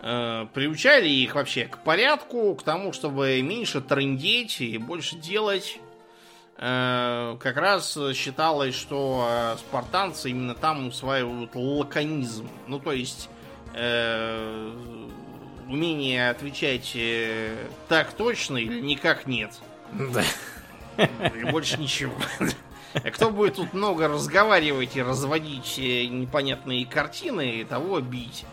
[0.00, 5.78] приучали их вообще к порядку, к тому, чтобы меньше трындеть и больше делать.
[6.62, 12.48] Э, как раз считалось, что э, спартанцы именно там усваивают лаконизм.
[12.66, 13.30] Ну, то есть
[13.74, 14.72] э,
[15.68, 17.56] умение отвечать э,
[17.88, 19.58] так точно или никак нет.
[19.92, 20.22] Да.
[20.98, 22.14] И больше ничего.
[23.14, 28.44] Кто будет тут много разговаривать и разводить э, непонятные картины, того бить.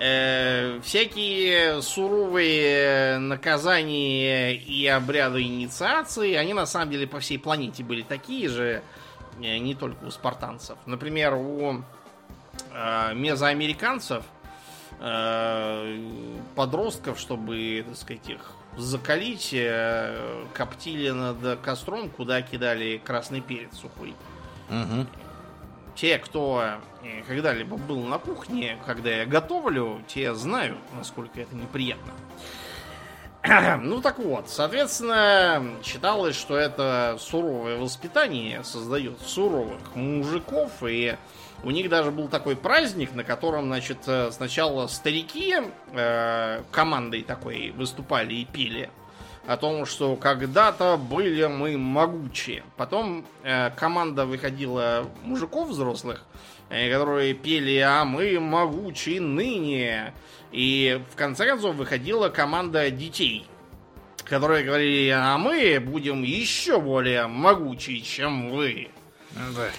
[0.00, 8.02] Э, всякие суровые наказания и обряды инициации, они на самом деле по всей планете были
[8.02, 8.84] такие же,
[9.42, 10.78] э, не только у спартанцев.
[10.86, 11.82] Например, у
[12.72, 14.22] э, мезоамериканцев
[15.00, 15.98] э,
[16.54, 24.14] подростков, чтобы, так сказать, их закалить, э, коптили над костром, куда кидали красный перец сухой.
[24.70, 25.08] Угу
[26.00, 26.62] те, кто
[27.02, 32.12] э, когда-либо был на кухне, когда я готовлю, те знают, насколько это неприятно.
[33.82, 41.16] Ну так вот, соответственно, считалось, что это суровое воспитание создает суровых мужиков, и
[41.64, 45.56] у них даже был такой праздник, на котором, значит, э, сначала старики
[45.92, 48.90] э, командой такой выступали и пели
[49.48, 52.64] о том, что когда-то были мы могучие.
[52.76, 56.26] Потом э, команда выходила мужиков взрослых,
[56.68, 60.12] э, которые пели «А мы могучие ныне».
[60.52, 63.46] И в конце концов выходила команда детей,
[64.24, 68.90] которые говорили «А мы будем еще более могучие, чем вы».
[69.30, 69.70] Да.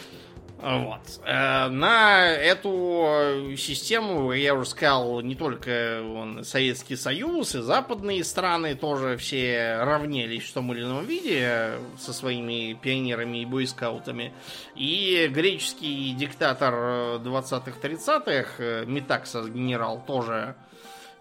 [0.61, 1.21] Вот.
[1.23, 8.75] Э, на эту систему, я уже сказал, не только он, Советский Союз и западные страны
[8.75, 14.33] тоже все равнялись в том или ином виде со своими пионерами и бойскаутами.
[14.75, 16.73] И греческий диктатор
[17.21, 20.55] 20-30-х, Метаксос генерал, тоже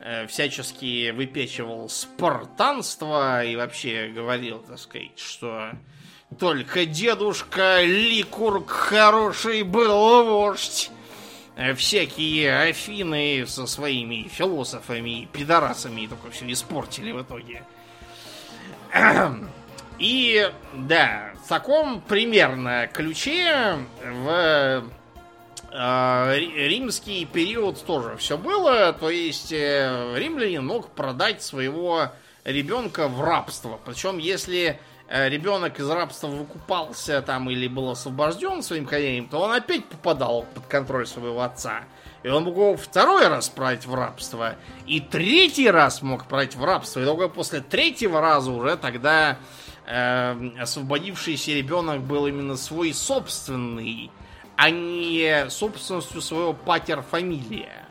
[0.00, 5.70] э, всячески выпечивал спартанство и вообще говорил, так сказать, что
[6.36, 10.90] только дедушка Ликург хороший был вождь.
[11.56, 17.64] э, всякие Афины со своими философами и пидорасами только все испортили в итоге.
[19.98, 24.84] И да, в таком примерно ключе в
[25.72, 28.92] э, римский период тоже все было.
[28.92, 32.12] То есть э, римлянин мог продать своего
[32.44, 33.80] ребенка в рабство.
[33.84, 39.86] Причем, если ребенок из рабства выкупался там или был освобожден своим хозяином, то он опять
[39.86, 41.84] попадал под контроль своего отца.
[42.22, 44.56] И он мог его второй раз продать в рабство.
[44.86, 47.00] И третий раз мог продать в рабство.
[47.00, 49.38] И только после третьего раза уже тогда
[49.86, 54.10] э, освободившийся ребенок был именно свой собственный,
[54.56, 57.84] а не собственностью своего патер-фамилия.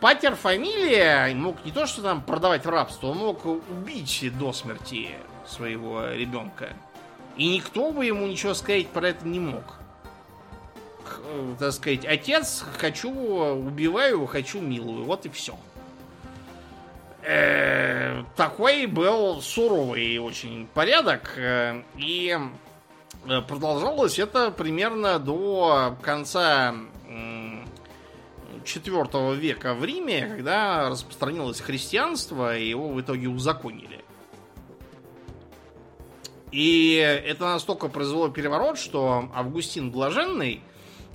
[0.00, 5.16] Патер-фамилия мог не то что там продавать в рабство, он мог убить до смерти
[5.46, 6.74] своего ребенка.
[7.36, 9.76] И никто бы ему ничего сказать про это не мог.
[11.26, 15.04] Э, так сказать, отец, хочу, убиваю, хочу, милую.
[15.04, 15.54] Вот и все.
[17.22, 21.32] Э, такой был суровый очень порядок.
[21.36, 22.38] Э, и
[23.48, 26.74] продолжалось это примерно до конца
[28.64, 34.05] IV века в Риме, когда распространилось христианство, и его в итоге узаконили.
[36.56, 40.62] И это настолько произвело переворот, что Августин Блаженный,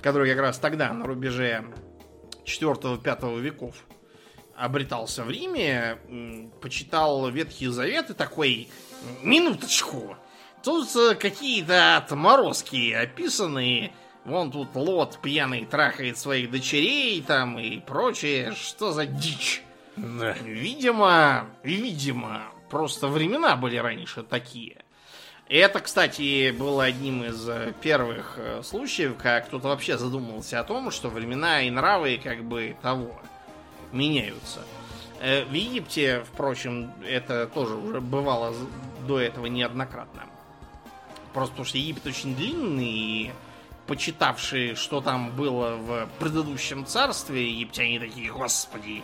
[0.00, 1.64] который как раз тогда на рубеже
[2.44, 3.74] 4-5 веков
[4.54, 5.98] обретался в Риме,
[6.60, 8.68] почитал Ветхий Завет и такой,
[9.24, 10.16] минуточку,
[10.62, 13.90] тут э, какие-то отморозки описаны,
[14.24, 19.64] вон тут Лот пьяный трахает своих дочерей там и прочее, что за дичь?
[19.96, 20.34] Да.
[20.44, 24.81] Видимо, видимо, просто времена были раньше такие.
[25.52, 30.64] И это, кстати, было одним из э, первых э, случаев, как кто-то вообще задумался о
[30.64, 33.20] том, что времена и нравы как бы того
[33.92, 34.60] меняются.
[35.20, 38.54] Э, в Египте, впрочем, это тоже уже бывало
[39.06, 40.22] до этого неоднократно.
[41.34, 43.32] Просто потому что Египет очень длинный, и
[43.86, 49.02] почитавшие, что там было в предыдущем царстве, египтяне такие, господи,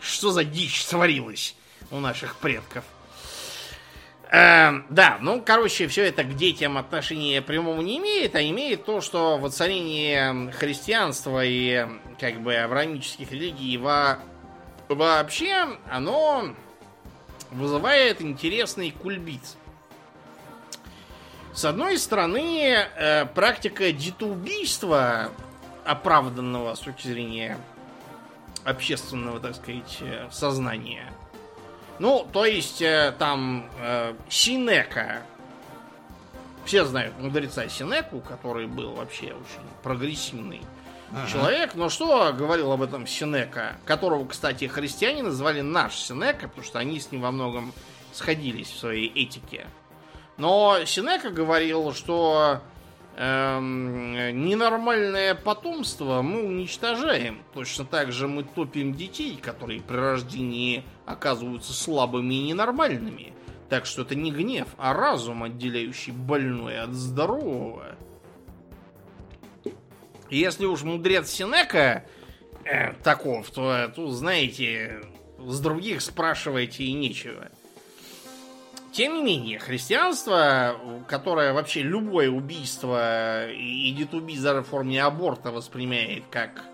[0.00, 1.54] что за дичь творилась
[1.90, 2.84] у наших предков–
[4.30, 9.00] Э, да, ну, короче, все это к детям отношения прямого не имеет, а имеет то,
[9.00, 11.86] что воцарение христианства и
[12.20, 14.20] как бы авраамических религий во...
[14.88, 16.54] вообще, оно
[17.50, 19.42] вызывает интересный кульбит.
[21.52, 25.32] С одной стороны, э, практика детоубийства,
[25.84, 27.58] оправданного с точки зрения
[28.64, 31.12] общественного, так сказать, э, сознания–
[32.00, 35.22] ну, то есть, э, там э, Синека.
[36.64, 40.62] Все знают мудреца Синеку, который был вообще очень прогрессивный
[41.12, 41.30] ага.
[41.30, 41.74] человек.
[41.74, 46.98] Но что говорил об этом Синека, которого, кстати, христиане называли наш Синека, потому что они
[46.98, 47.74] с ним во многом
[48.14, 49.66] сходились в своей этике.
[50.38, 52.62] Но Синека говорил, что
[53.16, 57.42] эм, ненормальное потомство мы уничтожаем.
[57.54, 63.34] Точно так же мы топим детей, которые при рождении оказываются слабыми и ненормальными.
[63.68, 67.96] Так что это не гнев, а разум, отделяющий больное от здорового.
[70.28, 72.04] Если уж мудрец Синека
[72.64, 75.02] э, таков, то тут, знаете,
[75.38, 77.50] с других спрашивайте и нечего.
[78.92, 80.76] Тем не менее, христианство,
[81.06, 86.64] которое вообще любое убийство и даже в форме аборта воспринимает как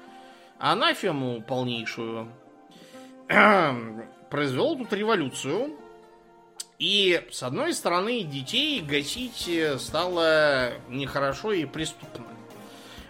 [0.59, 2.29] анафему полнейшую,
[4.31, 5.77] произвел тут революцию.
[6.79, 12.25] И, с одной стороны, детей гасить стало нехорошо и преступно.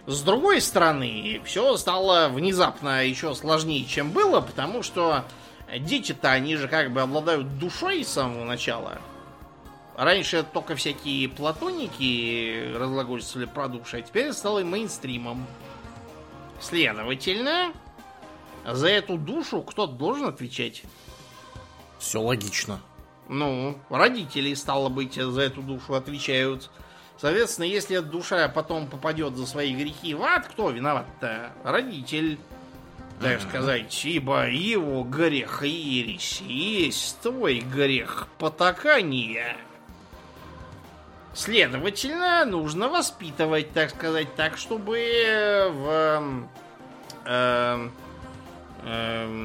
[0.05, 5.25] С другой стороны, все стало внезапно еще сложнее, чем было, потому что
[5.79, 8.99] дети-то, они же как бы обладают душой с самого начала.
[9.95, 15.45] Раньше только всякие платоники разглагольствовали про души, а теперь стало мейнстримом.
[16.59, 17.73] Следовательно,
[18.65, 20.83] за эту душу кто-то должен отвечать.
[21.99, 22.79] Все логично.
[23.27, 26.69] Ну, родители, стало быть, за эту душу отвечают.
[27.17, 31.51] Соответственно, если эта душа потом попадет за свои грехи в ад, кто виноват-то?
[31.63, 32.37] Родитель
[33.19, 39.57] так сказать, ибо его грех ересь есть твой грех потакания.
[41.33, 44.97] Следовательно, нужно воспитывать, так сказать, так, чтобы
[45.71, 46.47] в,
[47.25, 47.89] э,
[48.83, 49.39] э,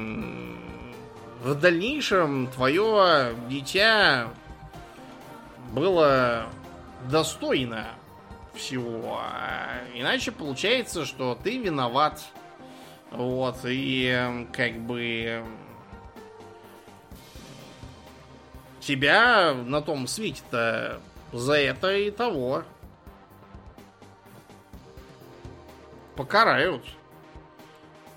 [1.43, 4.29] в дальнейшем твое дитя
[5.71, 6.47] было
[7.09, 7.87] достойно
[8.55, 9.19] всего.
[9.93, 12.21] Иначе получается, что ты виноват
[13.13, 15.43] Вот, и как бы
[18.79, 20.99] тебя на том свете-то
[21.31, 22.63] за это и того
[26.15, 26.83] покарают.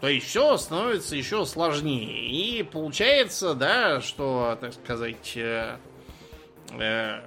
[0.00, 2.28] То есть все становится еще сложнее.
[2.28, 5.76] И получается, да, что, так сказать, э,
[6.72, 7.20] э,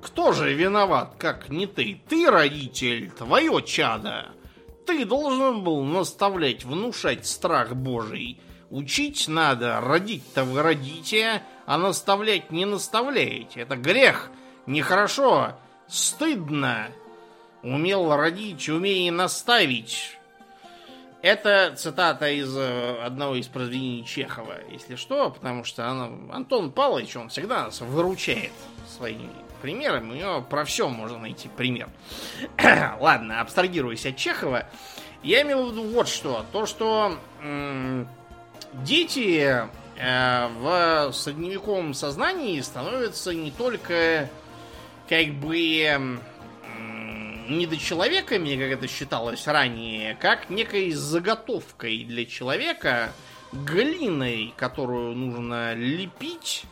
[0.00, 2.00] кто же виноват, как не ты?
[2.08, 4.30] Ты родитель, твое чадо.
[4.86, 8.40] Ты должен был наставлять, внушать страх Божий.
[8.70, 13.60] Учить надо, родить-то вы родите, а наставлять не наставляете.
[13.60, 14.30] Это грех,
[14.66, 15.52] нехорошо,
[15.88, 16.88] стыдно.
[17.62, 20.16] Умел родить, умей наставить.
[21.22, 27.16] Это цитата из э, одного из произведений Чехова, если что, потому что она, Антон Павлович,
[27.16, 28.52] он всегда нас выручает
[28.88, 29.28] своими
[29.60, 30.12] примерами.
[30.12, 31.88] У него про все можно найти пример.
[33.00, 34.66] Ладно, абстрагируясь от Чехова,
[35.22, 36.44] я имел в виду вот что.
[36.52, 38.08] То, что м-
[38.72, 44.28] дети э, в средневековом сознании становятся не только
[45.08, 46.18] как бы
[47.50, 53.12] недочеловеками, как это считалось ранее, как некой заготовкой для человека,
[53.52, 56.64] глиной, которую нужно лепить.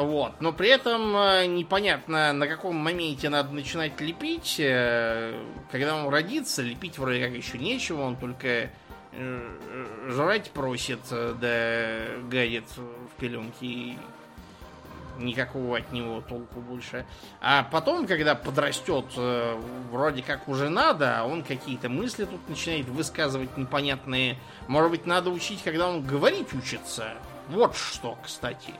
[0.00, 0.40] Вот.
[0.40, 4.56] Но при этом э, непонятно, на каком моменте надо начинать лепить.
[4.58, 5.38] Э,
[5.70, 8.70] когда он родится, лепить вроде как еще нечего, он только
[9.12, 9.56] э,
[10.08, 13.98] жрать просит, да гадит в пеленки
[15.18, 17.04] никакого от него толку больше.
[17.42, 19.04] А потом, когда подрастет,
[19.90, 24.38] вроде как уже надо, а он какие-то мысли тут начинает высказывать непонятные.
[24.66, 27.12] Может быть, надо учить, когда он говорить учится.
[27.50, 28.72] Вот что, кстати.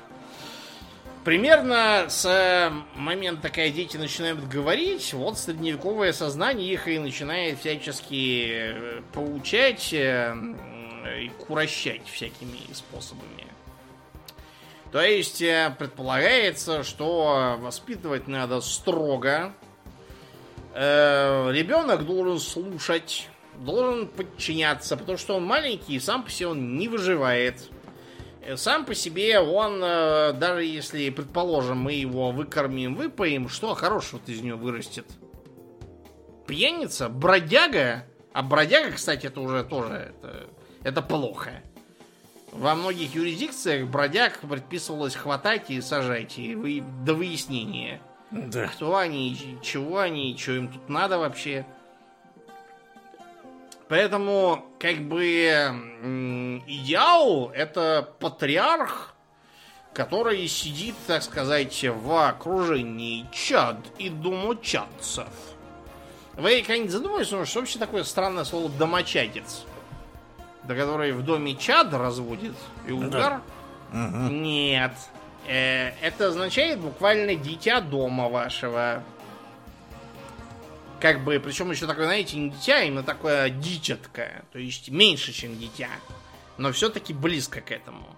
[1.25, 9.03] Примерно с момента, когда дети начинают говорить, вот средневековое сознание их и начинает всячески э,
[9.12, 10.35] поучать э,
[11.21, 13.47] и курощать всякими способами.
[14.93, 19.53] То есть э, предполагается, что воспитывать надо строго.
[20.73, 26.79] Э, ребенок должен слушать, должен подчиняться, потому что он маленький и сам по себе он
[26.79, 27.71] не выживает.
[28.43, 34.41] Э, сам по себе он, даже если, предположим, мы его выкормим, выпоим, что хорошего из
[34.41, 35.07] него вырастет?
[36.47, 40.47] Пьяница, бродяга, а бродяга, кстати, это уже тоже это,
[40.82, 41.62] это плохо.
[42.53, 46.82] Во многих юрисдикциях бродяг предписывалось хватать и сажать и вы...
[47.05, 48.01] до выяснения.
[48.30, 48.66] Да.
[48.66, 51.66] Кто они, чего они, что им тут надо вообще.
[53.91, 59.14] Поэтому, как бы, идеал это патриарх,
[59.93, 65.28] который сидит, так сказать, в окружении чад и домочадцев.
[66.34, 69.66] Вы когда-нибудь задумывались, что вообще такое странное слово домочадец?
[70.62, 72.55] до которой в доме чад разводит
[72.86, 73.41] и угар.
[73.93, 73.99] Да.
[73.99, 74.32] Угу.
[74.34, 74.93] Нет.
[75.49, 79.03] Э, это означает буквально дитя дома вашего.
[81.01, 84.44] Как бы, причем еще такое, знаете, не дитя, а именно такое дитятка.
[84.53, 85.88] То есть меньше, чем дитя.
[86.59, 88.16] Но все-таки близко к этому.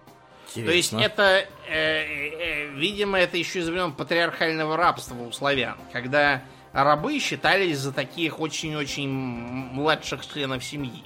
[0.55, 0.69] Интересно.
[0.69, 6.43] То есть это, э, э, видимо, это еще из времен патриархального рабства у славян, когда
[6.73, 11.03] рабы считались за таких очень-очень младших членов семьи.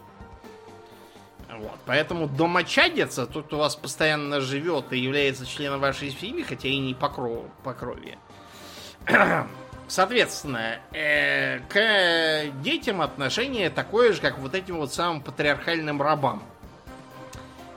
[1.49, 1.80] Вот.
[1.86, 6.78] Поэтому домочадец, тот, кто у вас постоянно живет и является членом вашей семьи, хотя и
[6.78, 8.17] не по, кров, по крови.
[9.88, 16.43] Соответственно, э, к детям отношение такое же, как вот этим вот самым патриархальным рабам.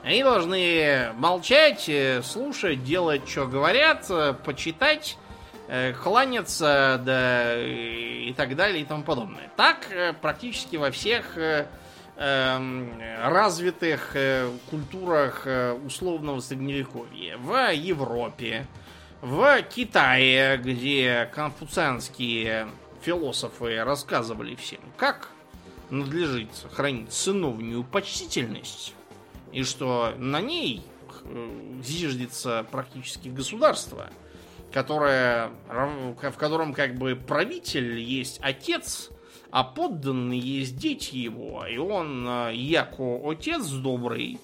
[0.03, 5.17] Они должны молчать, э, слушать, делать, что говорят, э, почитать,
[5.67, 9.49] э, кланяться, да и так далее и тому подобное.
[9.55, 9.87] Так
[10.21, 11.37] практически во всех
[12.23, 14.15] Эм, развитых
[14.69, 15.47] культурах
[15.83, 17.37] условного средневековья.
[17.37, 18.67] В Европе,
[19.21, 22.67] в Китае, где конфуцианские
[23.01, 25.29] философы рассказывали всем, как
[25.89, 28.93] надлежит хранить сыновнюю почтительность,
[29.51, 30.83] и что на ней
[31.23, 34.09] э, зиждется практически государство,
[34.71, 39.09] которое, в котором как бы правитель есть отец–
[39.51, 44.39] а подданные есть дети его, и он, э, яко отец добрый,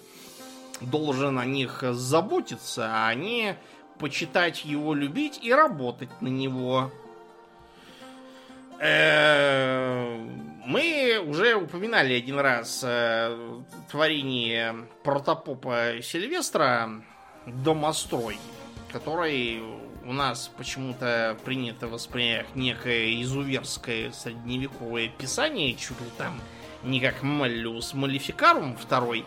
[0.82, 3.58] должен о них заботиться, а не
[4.00, 6.92] почитать его, любить и работать на него.
[8.80, 10.18] Э,
[10.66, 16.92] мы уже упоминали один раз э, творение протопопа Сильвестра
[17.46, 18.38] «Домострой»,
[18.92, 19.62] который
[20.06, 26.40] у нас почему-то принято воспринять некое изуверское средневековое писание, чуть ли там
[26.84, 29.26] не как Маллиус Малификарум второй.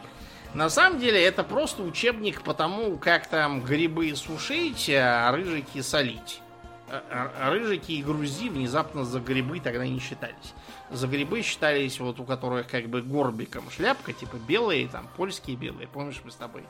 [0.54, 6.42] На самом деле это просто учебник по тому, как там грибы сушить, а рыжики солить.
[6.88, 10.54] А, а рыжики и грузи внезапно за грибы тогда не считались.
[10.90, 15.86] За грибы считались вот у которых как бы горбиком шляпка, типа белые, там, польские белые,
[15.86, 16.64] помнишь, мы с тобой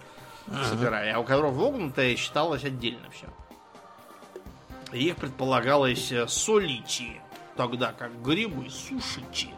[0.47, 0.65] ага.
[0.65, 1.11] собирали.
[1.11, 3.27] А у которых вогнутая считалось отдельно все.
[4.93, 7.03] Их предполагалось э, солить,
[7.57, 9.49] тогда как грибы сушить.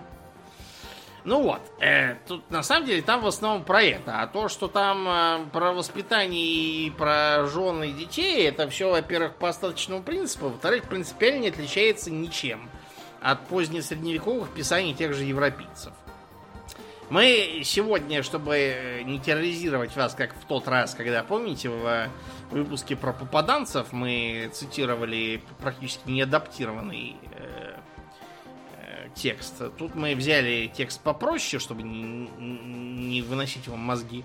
[1.25, 4.23] Ну вот, э, тут на самом деле там в основном про это.
[4.23, 9.37] А то, что там э, про воспитание и про жены и детей, это все, во-первых,
[9.37, 12.69] по остаточному принципу, во-вторых, принципиально не отличается ничем
[13.21, 15.93] от позднесредневековых писаний тех же европейцев.
[17.09, 22.09] Мы сегодня, чтобы не терроризировать вас, как в тот раз, когда, помните, в
[22.51, 27.72] выпуске про попаданцев мы цитировали практически неадаптированный э,
[29.15, 29.63] текст.
[29.79, 34.25] Тут мы взяли текст попроще, чтобы не, выносить вам мозги.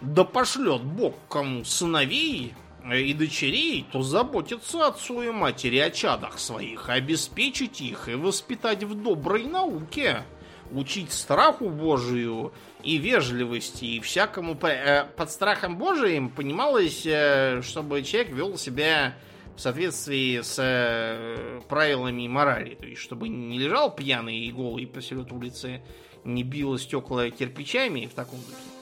[0.00, 2.54] Да пошлет Бог кому сыновей
[2.92, 8.94] и дочерей, то заботиться отцу и матери о чадах своих, обеспечить их и воспитать в
[8.94, 10.24] доброй науке,
[10.70, 14.58] учить страху Божию и вежливости, и всякому...
[14.62, 19.14] Э, под страхом Божиим понималось, э, чтобы человек вел себя
[19.56, 22.74] в соответствии с э, правилами морали.
[22.74, 25.80] То есть, чтобы не лежал пьяный и голый посеред улицы,
[26.24, 28.74] не бил стекла кирпичами в таком духе.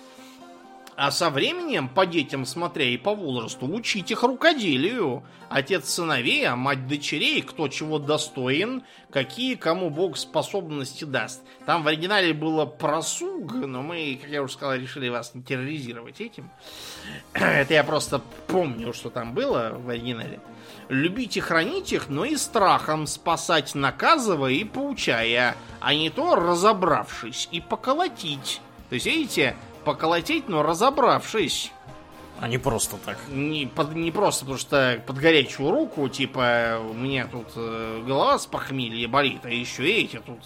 [0.94, 5.24] А со временем, по детям смотря и по возрасту, учить их рукоделию.
[5.48, 11.42] Отец сыновей, а мать дочерей, кто чего достоин, какие кому Бог способности даст.
[11.66, 16.20] Там в оригинале было просуг, но мы, как я уже сказал, решили вас не терроризировать
[16.20, 16.50] этим.
[17.32, 20.40] Это я просто помню, что там было в оригинале.
[20.88, 27.48] Любить и хранить их, но и страхом спасать, наказывая и поучая, а не то разобравшись
[27.50, 28.60] и поколотить.
[28.88, 31.72] То есть, видите, поколотить, но разобравшись.
[32.40, 33.18] А не просто так.
[33.28, 38.38] Не, под, не просто, потому что под горячую руку, типа, у меня тут э, голова
[38.38, 40.40] с похмелья болит, а еще эти тут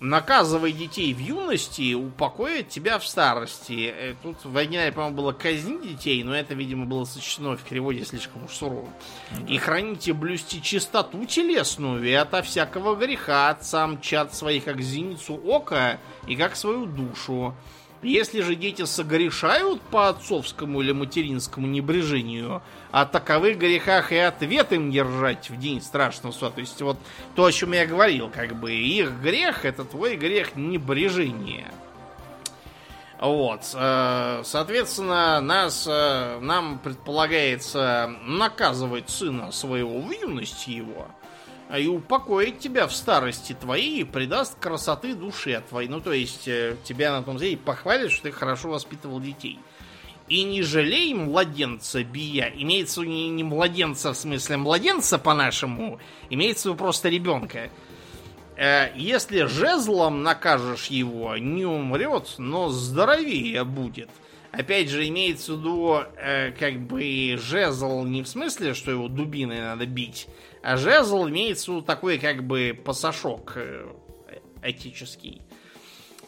[0.00, 3.92] Наказывай детей в юности, упокоит тебя в старости.
[3.92, 8.04] Э, тут в оригинале, по-моему, было казнить детей, но это, видимо, было сочтено в переводе
[8.04, 8.88] слишком уж сурово.
[9.48, 15.98] И храните блюсти чистоту телесную и ото всякого греха отцам чад своих, как зеницу ока
[16.28, 17.56] и как свою душу.
[18.02, 24.90] Если же дети согрешают по отцовскому или материнскому небрежению, о таковых грехах и ответ им
[24.90, 26.50] держать в день страшного суда.
[26.50, 26.96] То есть вот
[27.34, 31.70] то, о чем я говорил, как бы их грех это твой грех небрежения.
[33.20, 41.08] Вот, э, соответственно, нас, э, нам предполагается наказывать сына своего в юности его,
[41.76, 45.88] и упокоит тебя в старости твоей и придаст красоты душе твоей.
[45.88, 49.58] Ну, то есть, э, тебя на том деле похвалят, что ты хорошо воспитывал детей.
[50.28, 52.50] И не жалей младенца бия.
[52.54, 55.98] Имеется не, не младенца в смысле младенца по-нашему,
[56.30, 57.70] имеется просто ребенка.
[58.56, 64.08] Э, если жезлом накажешь его, не умрет, но здоровее будет.
[64.52, 69.60] Опять же, имеется в виду, э, как бы, жезл не в смысле, что его дубиной
[69.60, 70.26] надо бить,
[70.62, 73.86] а жезл имеется в виду такой, как бы, пасашок э,
[74.62, 75.42] этический.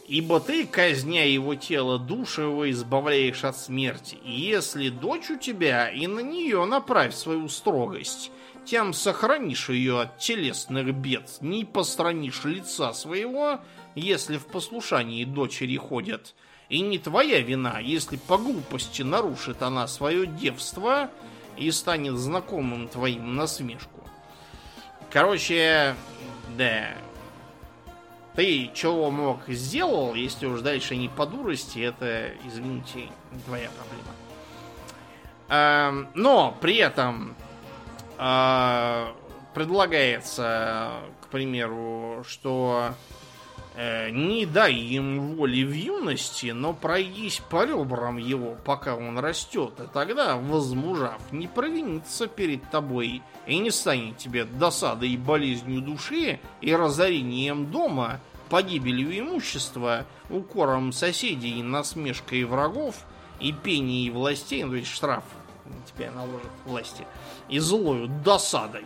[0.07, 4.17] Ибо ты, казня его тело, душу его избавляешь от смерти.
[4.25, 8.29] И если дочь у тебя, и на нее направь свою строгость,
[8.65, 13.61] тем сохранишь ее от телесных бед, не постранишь лица своего,
[13.95, 16.35] если в послушании дочери ходят.
[16.71, 21.09] И не твоя вина, если по глупости нарушит она свое девство
[21.57, 23.99] и станет знакомым твоим насмешку.
[25.09, 25.95] Короче,
[26.57, 26.93] да.
[28.35, 33.09] Ты чего мог сделал, если уж дальше не по дурости, это, извините,
[33.45, 34.15] твоя проблема.
[35.49, 37.35] Эм, но при этом
[38.17, 39.07] э,
[39.53, 42.93] предлагается, к примеру, что
[43.75, 49.87] не дай им воли в юности, но пройдись по ребрам его, пока он растет, и
[49.93, 56.75] тогда, возмужав, не провинится перед тобой и не станет тебе досадой и болезнью души и
[56.75, 58.19] разорением дома,
[58.49, 62.95] погибелью имущества, укором соседей, насмешкой врагов
[63.39, 65.23] и пенией властей, ну, то есть штраф
[65.95, 67.05] тебя наложат власти,
[67.49, 68.85] и злою досадой.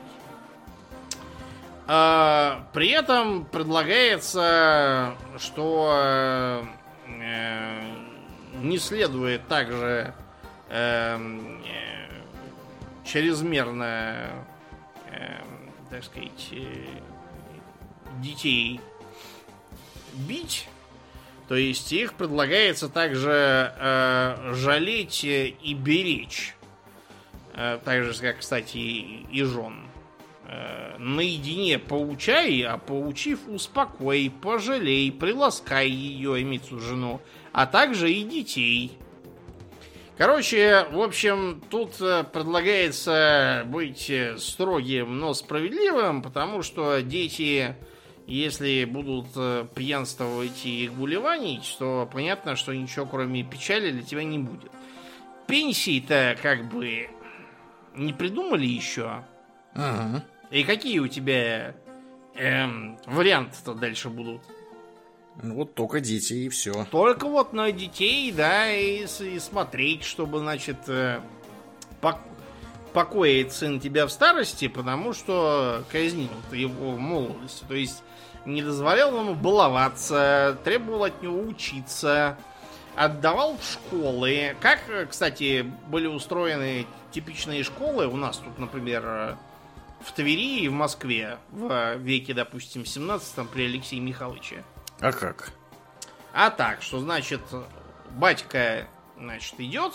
[1.87, 6.65] А, при этом предлагается, что
[7.05, 7.81] э,
[8.61, 10.13] не следует также
[10.69, 12.05] э, э,
[13.03, 14.31] чрезмерно,
[15.11, 15.41] э,
[15.91, 16.87] так сказать, э,
[18.19, 18.81] детей
[20.13, 20.67] бить.
[21.47, 26.55] То есть их предлагается также э, жалеть и беречь.
[27.53, 29.85] Э, так же, как, кстати, и, и жен.
[30.47, 37.19] Э, наедине поучай, а поучив успокой, пожалей, приласкай ее, имеется жену,
[37.51, 38.97] а также и детей.
[40.17, 47.75] Короче, в общем, тут э, предлагается быть э, строгим, но справедливым, потому что дети,
[48.27, 49.29] если будут
[49.73, 54.71] пьянствовать и гулеванить, то понятно, что ничего кроме печали для тебя не будет.
[55.47, 57.09] Пенсии-то как бы
[57.95, 59.23] не придумали еще.
[59.73, 60.23] Ага.
[60.51, 61.75] И какие у тебя
[62.35, 64.41] эм, варианты-то дальше будут?
[65.41, 66.85] Ну, вот только дети и все.
[66.91, 71.19] Только вот на детей, да, и, и смотреть, чтобы, значит, э,
[71.99, 72.19] пок
[72.93, 77.65] покоит сын тебя в старости, потому что казнил ты его в молодости.
[77.67, 78.01] То есть
[78.45, 82.37] не дозволял ему баловаться, требовал от него учиться,
[82.95, 84.55] отдавал в школы.
[84.61, 84.79] Как,
[85.09, 89.37] кстати, были устроены типичные школы у нас тут, например,
[90.05, 94.63] в Твери и в Москве в веке, допустим, 17 при Алексее Михайловиче.
[94.99, 95.51] А как?
[96.33, 97.41] А так, что значит,
[98.11, 98.87] батька,
[99.17, 99.93] значит, идет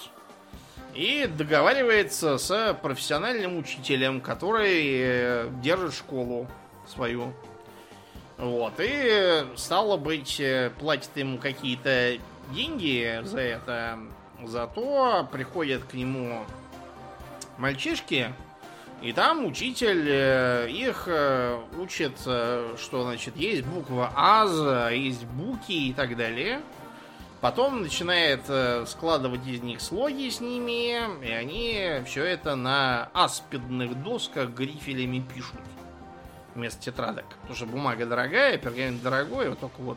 [0.94, 6.48] и договаривается с профессиональным учителем, который э, держит школу
[6.88, 7.32] свою.
[8.36, 8.74] Вот.
[8.78, 12.18] И стало быть, э, платит ему какие-то
[12.52, 13.98] деньги за это.
[14.44, 16.44] Зато приходят к нему
[17.58, 18.34] мальчишки,
[19.02, 25.88] и там учитель э, их э, учит, э, что, значит, есть буква АЗ, есть буки
[25.88, 26.60] и так далее.
[27.40, 28.42] Потом начинает
[28.86, 35.60] складывать из них слоги с ними, и они все это на аспидных досках грифелями пишут
[36.54, 37.24] вместо тетрадок.
[37.40, 39.96] Потому что бумага дорогая, пергамент дорогой, вот только вот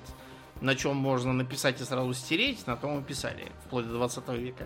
[0.62, 4.66] на чем можно написать и сразу стереть, на том и писали, вплоть до 20 века.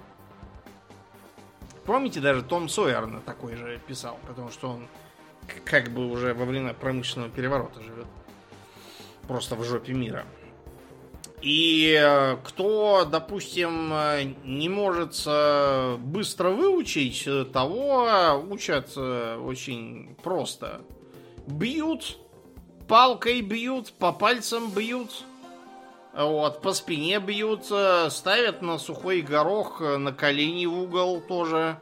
[1.88, 4.88] Помните, даже Том Сойер на такой же писал, потому что он
[5.64, 8.08] как бы уже во время промышленного переворота живет.
[9.26, 10.26] Просто в жопе мира.
[11.42, 13.94] И э, кто, допустим,
[14.44, 20.82] не может э, быстро выучить, того учат э, очень просто.
[21.46, 22.18] Бьют,
[22.90, 25.24] палкой бьют, по пальцам бьют,
[26.18, 31.80] вот, по спине бьют, ставят на сухой горох, на колени в угол тоже.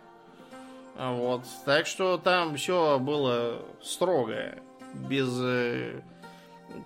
[0.97, 4.55] Вот, так что там все было строго,
[4.93, 5.29] без...
[5.41, 6.01] Э,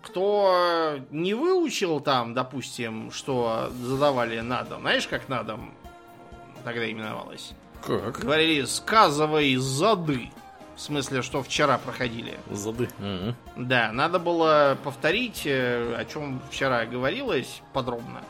[0.04, 5.74] кто не выучил там, допустим, что задавали на дом, знаешь, как на дом
[6.64, 7.54] тогда именовалось?
[7.86, 8.20] Как?
[8.20, 10.32] Говорили, сказывай зады.
[10.80, 12.40] В смысле, что вчера проходили.
[12.50, 12.88] Зады.
[13.00, 13.36] Угу.
[13.66, 18.22] Да, надо было повторить, э, о чем вчера говорилось подробно.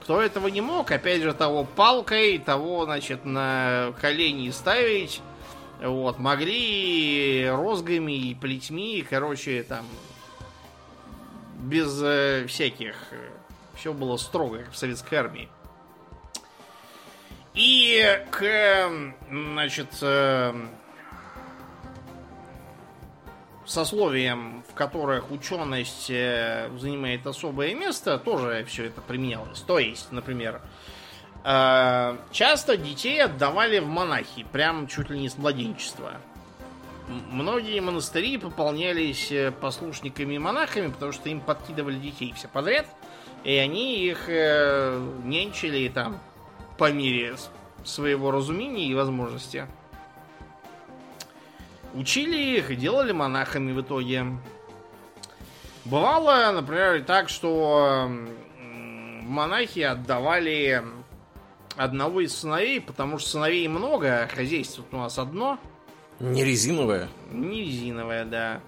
[0.00, 5.20] Кто этого не мог, опять же, того палкой, того, значит, на колени ставить.
[5.80, 9.86] Вот, могли розгами и плетьми, короче, там,
[11.60, 12.96] без э, всяких.
[13.12, 13.30] Э,
[13.76, 15.48] Все было строго, как в советской армии.
[17.54, 18.90] И к,
[19.30, 20.52] значит, э,
[23.64, 29.60] сословиям, в которых ученость э, занимает особое место, тоже все это применялось.
[29.60, 30.60] То есть, например,
[31.44, 36.14] э, часто детей отдавали в монахи, прям чуть ли не с младенчества.
[37.08, 42.86] Многие монастыри пополнялись э, послушниками и монахами, потому что им подкидывали детей все подряд,
[43.44, 46.20] и они их нянчили там
[46.78, 47.34] по мере
[47.84, 49.66] своего разумения и возможности.
[51.94, 54.24] Учили их и делали монахами в итоге.
[55.84, 58.10] Бывало, например, и так, что
[59.22, 60.82] монахи отдавали
[61.76, 65.58] одного из сыновей, потому что сыновей много, а хозяйство у нас одно.
[66.20, 67.08] Не резиновое?
[67.30, 68.60] Не резиновое, да.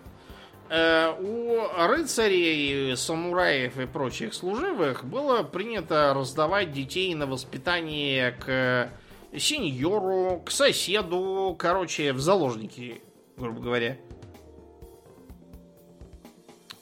[0.68, 8.90] Э, у рыцарей, самураев и прочих служивых было принято раздавать детей на воспитание к
[9.38, 13.02] сеньору, к соседу, короче, в заложники
[13.36, 13.98] грубо говоря.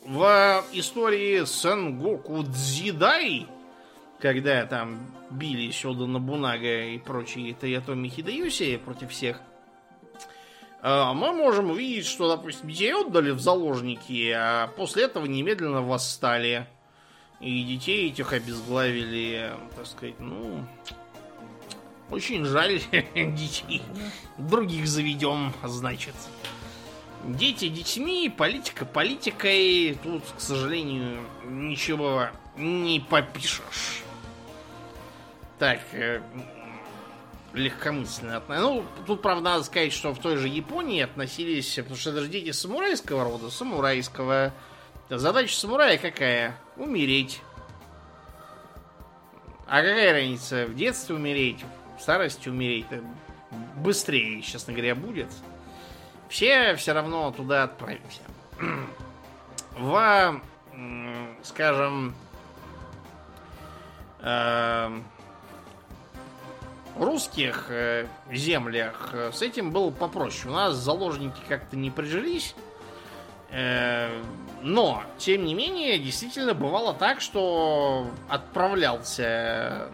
[0.05, 3.47] В истории Сенгоку Дзидай,
[4.19, 9.41] когда там били Сёда Набунага и прочие Таятоми Хидаюси против всех,
[10.83, 16.67] э, мы можем увидеть, что, допустим, детей отдали в заложники, а после этого немедленно восстали.
[17.41, 20.65] И детей этих обезглавили, так сказать, ну,
[22.13, 22.81] очень жаль
[23.15, 23.83] детей.
[24.39, 26.15] Других заведем, значит.
[27.25, 29.99] Дети детьми, политика политикой.
[30.03, 34.03] Тут, к сожалению, ничего не попишешь.
[35.59, 36.21] Так, э,
[37.53, 38.37] легкомысленно.
[38.39, 42.23] отно- Ну, тут, правда, надо сказать, что в той же Японии относились, потому что это
[42.23, 44.53] же дети самурайского рода, самурайского.
[45.09, 46.57] Задача самурая какая?
[46.77, 47.41] Умереть.
[49.67, 51.65] А какая разница, в детстве умереть,
[51.99, 52.87] старости умереть?
[52.91, 53.05] Это
[53.77, 55.29] Быстрее, честно говоря, будет.
[56.29, 58.23] Все все равно туда отправимся.
[59.77, 60.41] В,
[61.43, 62.15] скажем,
[64.21, 65.05] эм,
[66.97, 70.51] русских э, землях э, с этим было попроще.
[70.51, 72.55] У нас заложники как-то не прижились.
[73.51, 74.23] Э,
[74.63, 79.91] Но, тем не менее, действительно бывало так, что отправлялся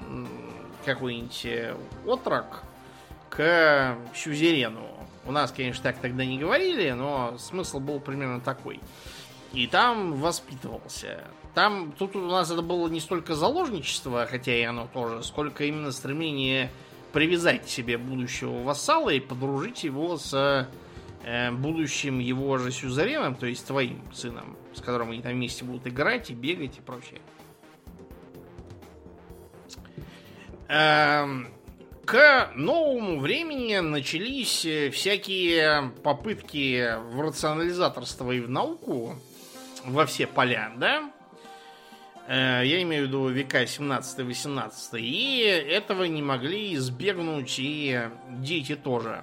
[0.84, 1.76] какой-нибудь э,
[2.06, 2.62] отрок
[3.30, 4.86] к сюзерену.
[5.26, 8.80] У нас, конечно, так тогда не говорили, но смысл был примерно такой.
[9.52, 11.24] И там воспитывался.
[11.54, 15.92] Там, тут у нас это было не столько заложничество, хотя и оно тоже, сколько именно
[15.92, 16.70] стремление
[17.12, 20.68] привязать себе будущего вассала и подружить его с
[21.24, 25.86] э, будущим его же сюзереном, то есть твоим сыном, с которым они там вместе будут
[25.86, 27.20] играть и бегать и прочее.
[30.68, 39.16] К новому времени начались э, всякие попытки в рационализаторство и в науку
[39.84, 41.10] во все поля, да?
[42.26, 45.00] Э, Я имею в виду века 17-18.
[45.00, 48.08] И этого не могли избегнуть и
[48.38, 49.22] дети тоже.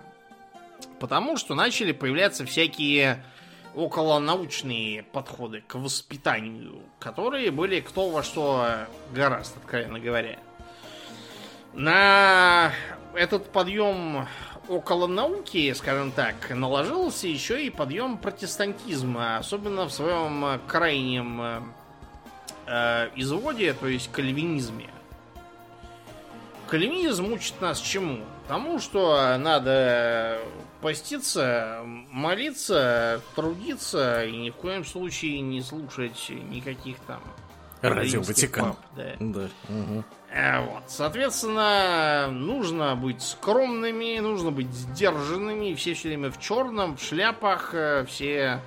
[1.00, 3.24] Потому что начали появляться всякие
[3.74, 10.38] околонаучные подходы к воспитанию, которые были кто во что гораздо, откровенно говоря.
[11.76, 12.72] На
[13.14, 14.28] этот подъем
[14.70, 21.62] около науки, скажем так, наложился еще и подъем протестантизма, особенно в своем крайнем э,
[22.68, 24.90] э, изводе, то есть кальвинизме.
[26.68, 28.20] Кальвинизм учит нас чему?
[28.48, 30.40] Тому, что надо
[30.82, 37.22] поститься, молиться, трудиться и ни в коем случае не слушать никаких там
[37.82, 38.70] Радио Ватикан.
[38.70, 39.16] пап, да.
[39.20, 39.50] Да.
[39.70, 40.06] мгм.
[40.36, 40.84] Э, Вот.
[40.88, 45.74] Соответственно, нужно быть скромными, нужно быть сдержанными.
[45.76, 48.62] Все все время в черном, в шляпах, э, все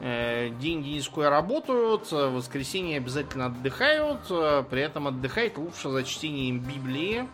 [0.00, 6.04] э, день денежкой работают, э, в воскресенье обязательно отдыхают, э, при этом отдыхать лучше за
[6.04, 7.26] чтением Библии,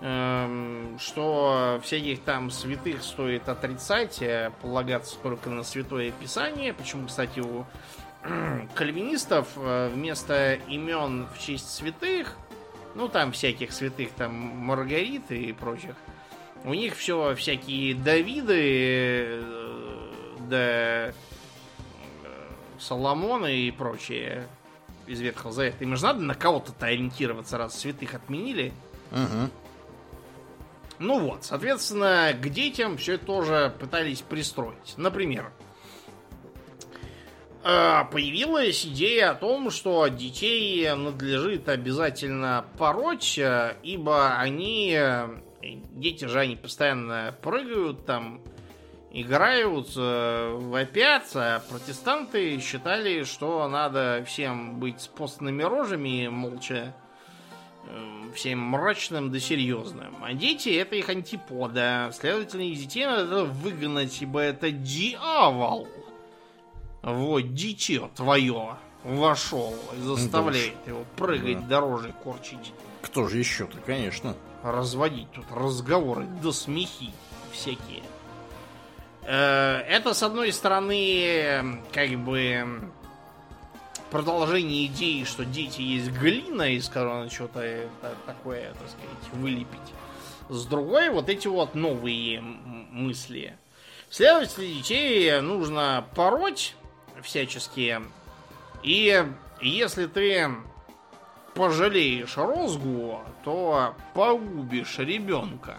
[0.00, 6.74] эм, что всяких там святых стоит отрицать, а полагаться только на Святое Писание.
[6.74, 7.64] Почему, кстати, у
[8.74, 12.36] кальвинистов э, вместо имен в честь святых,
[12.98, 15.94] ну там всяких святых, там Маргариты и прочих,
[16.64, 20.10] у них все всякие Давиды, э,
[20.48, 21.12] да э,
[22.80, 24.48] Соломоны и прочее
[25.06, 25.84] из Ветхого Завета.
[25.84, 28.72] Им же надо на кого-то-то ориентироваться, раз святых отменили.
[29.12, 29.50] Мгм.
[30.98, 34.94] Ну вот, соответственно, к детям все это тоже пытались пристроить.
[34.96, 35.67] Например, э,
[37.62, 45.28] появилась идея о том, что детей надлежит обязательно пороть, э, ибо они, э,
[45.62, 48.40] дети же, они постоянно прыгают там,
[49.10, 56.94] играют, э, вопят, а протестанты считали, что надо всем быть с постными рожами, молча,
[57.86, 60.16] э, всем мрачным да серьезным.
[60.22, 62.10] А дети это их антипода.
[62.12, 65.88] Следовательно, из детей надо выгнать, ибо это дьявол.
[67.02, 71.66] Вот, дитё твое вошел и заставляет его прыгать, Да.
[71.80, 72.72] дороже корчить,
[73.02, 74.34] Кто же еще-то, конечно.
[74.62, 77.10] разводить тут разговоры, да смехи
[77.52, 78.02] всякие.
[79.22, 82.90] Э, Это, с одной стороны, как бы
[84.10, 89.32] продолжение идеи, что дети есть глина, из которой надо что-то э, та- такое, так сказать,
[89.34, 89.78] вылепить.
[90.48, 93.54] С другой, вот эти вот новые мысли.
[94.10, 96.74] Следовательно, детей нужно пороть
[97.22, 98.00] всячески.
[98.82, 99.24] И
[99.60, 100.48] если ты
[101.54, 105.78] пожалеешь розгу, то погубишь ребенка.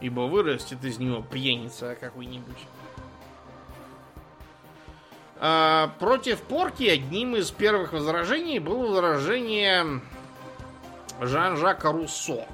[0.00, 2.58] Ибо вырастет из него пьяница какой-нибудь.
[5.40, 10.00] А, против порки одним из первых возражений было возражение
[11.20, 12.46] Жан-Жака Руссо.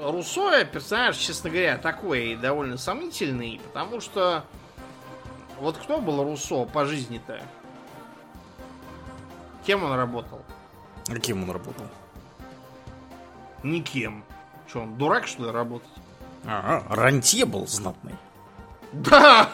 [0.00, 4.44] Руссо персонаж, честно говоря, такой довольно сомнительный, потому что
[5.62, 7.40] вот кто был Руссо по жизни-то?
[9.64, 10.42] Кем он работал?
[11.08, 11.86] А кем он работал?
[13.62, 14.24] Никем.
[14.66, 15.88] Что, он дурак, что ли, работать?
[16.44, 18.16] Ага, рантье был знатный.
[18.92, 19.48] Да!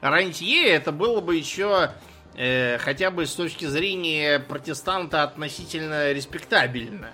[0.00, 1.90] Рантье это было бы еще
[2.36, 7.10] э, хотя бы с точки зрения протестанта относительно респектабельно.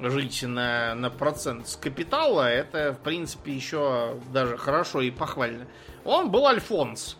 [0.00, 5.66] Жить на, на процент с капитала, это, в принципе, еще даже хорошо и похвально.
[6.04, 7.16] Он был Альфонс.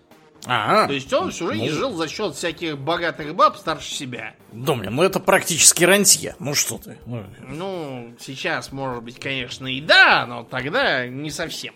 [0.48, 1.72] А, То есть он всю жизнь ну.
[1.72, 4.34] жил за счет всяких богатых баб старше себя.
[4.52, 6.36] Домнин, ну это практически рантье.
[6.38, 6.98] Ну что ты?
[7.06, 11.74] Ну, Ну, сейчас, может быть, конечно, и да, но тогда не совсем.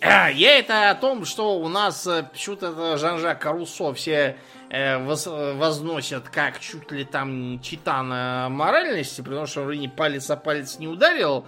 [0.00, 4.36] А, Я это о том, что у нас э, почему-то Жан-Жак Руссо все
[4.70, 11.46] возносят как чуть ли там титана моральности, потому что вроде палец о палец не ударил.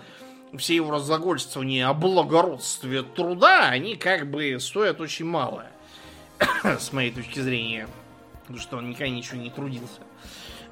[0.56, 5.66] Все его разглагольствования о благородстве труда, они как бы стоят очень мало,
[6.64, 7.86] с моей точки зрения.
[8.42, 10.00] Потому что он никогда ничего не трудился.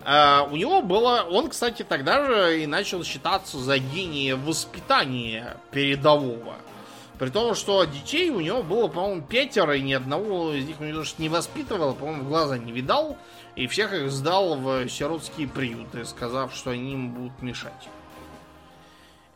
[0.04, 1.26] А, у него было...
[1.30, 6.56] Он, кстати, тогда же и начал считаться за гения воспитания передового.
[7.18, 11.04] При том, что детей у него было, по-моему, пятеро, и ни одного из них он
[11.18, 13.18] не воспитывал, по-моему, глаза не видал.
[13.56, 17.88] И всех их сдал в сиротские приюты, сказав, что они им будут мешать.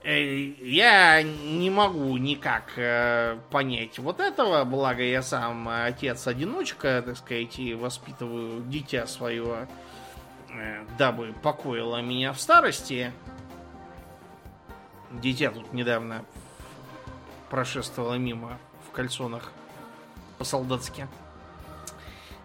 [0.04, 0.24] Э,
[0.60, 7.74] Я не могу никак э, понять вот этого, благо я сам отец-одиночка, так сказать, и
[7.74, 9.66] воспитываю дитя свое,
[10.54, 13.12] э, дабы покоило меня в старости.
[15.10, 16.24] Дитя тут недавно
[17.52, 19.52] прошествовало мимо в кальсонах
[20.38, 21.06] по-солдатски.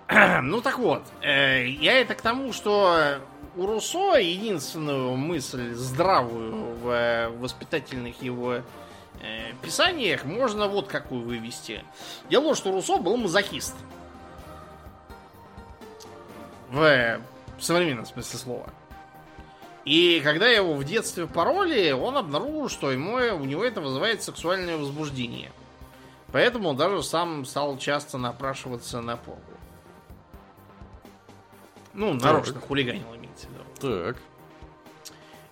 [0.43, 3.19] Ну так вот, э, я это к тому, что
[3.55, 11.85] у Руссо единственную мысль здравую в э, воспитательных его э, писаниях можно вот какую вывести.
[12.29, 13.75] Дело что Руссо был мазохист.
[16.69, 17.21] В
[17.59, 18.69] современном смысле слова.
[19.87, 24.75] И когда его в детстве пороли, он обнаружил, что ему, у него это вызывает сексуальное
[24.75, 25.49] возбуждение.
[26.33, 29.53] Поэтому он даже сам стал часто напрашиваться на порку.
[31.93, 33.63] Ну, нарочно хулиганил, имеется в виду.
[33.79, 34.17] так.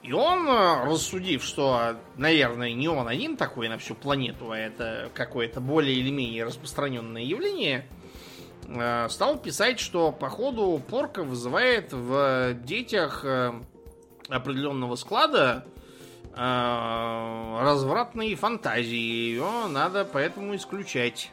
[0.03, 5.09] И он, э, рассудив, что, наверное, не он один такой на всю планету, а это
[5.13, 7.87] какое-то более или менее распространенное явление,
[8.67, 13.53] э, стал писать, что, походу, порка вызывает в детях э,
[14.29, 15.65] определенного склада
[16.33, 18.95] э, развратные фантазии.
[18.95, 21.31] Ее надо поэтому исключать.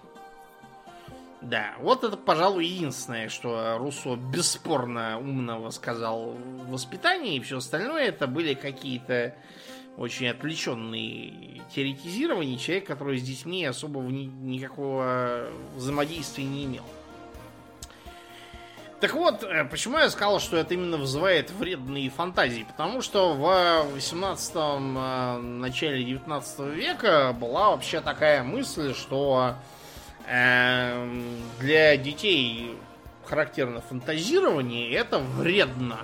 [1.40, 8.04] Да, вот это, пожалуй, единственное, что Руссо бесспорно умного сказал в воспитании, и все остальное
[8.04, 9.34] это были какие-то
[9.96, 16.84] очень отвлеченные теоретизирования человек, который с детьми особо ни- никакого взаимодействия не имел.
[19.02, 22.62] Так вот, э, почему я сказал, что это именно вызывает вредные фантазии?
[22.62, 29.56] Потому что в 18-м, э, начале 19 века была вообще такая мысль, что
[30.28, 31.24] эм,
[31.58, 32.78] для детей
[33.24, 35.98] характерно фантазирование, это вредно.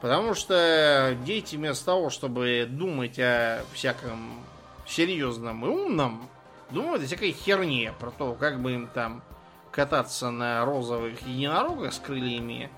[0.00, 4.44] Потому что дети вместо того, чтобы думать о всяком
[4.88, 6.28] серьезном и умном,
[6.70, 9.22] думают о всякой херне, про то, как бы им там
[9.70, 12.70] кататься на розовых единорогах с крыльями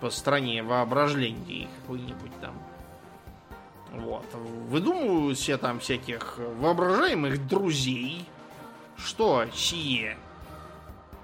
[0.00, 2.54] по стране воображений какой-нибудь там.
[3.92, 4.26] Вот.
[4.34, 8.26] Выдумывают все там всяких воображаемых друзей.
[8.96, 10.18] Что сие?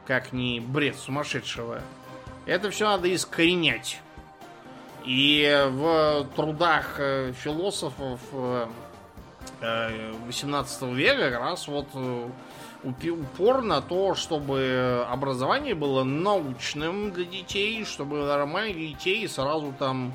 [0.07, 1.83] Как не бред сумасшедшего.
[2.47, 4.01] Это все надо искоренять.
[5.05, 8.67] И в трудах э, философов э,
[9.61, 12.29] э, 18 века как раз вот э,
[12.85, 20.13] упор на то, чтобы образование было научным для детей, чтобы нормальных детей сразу там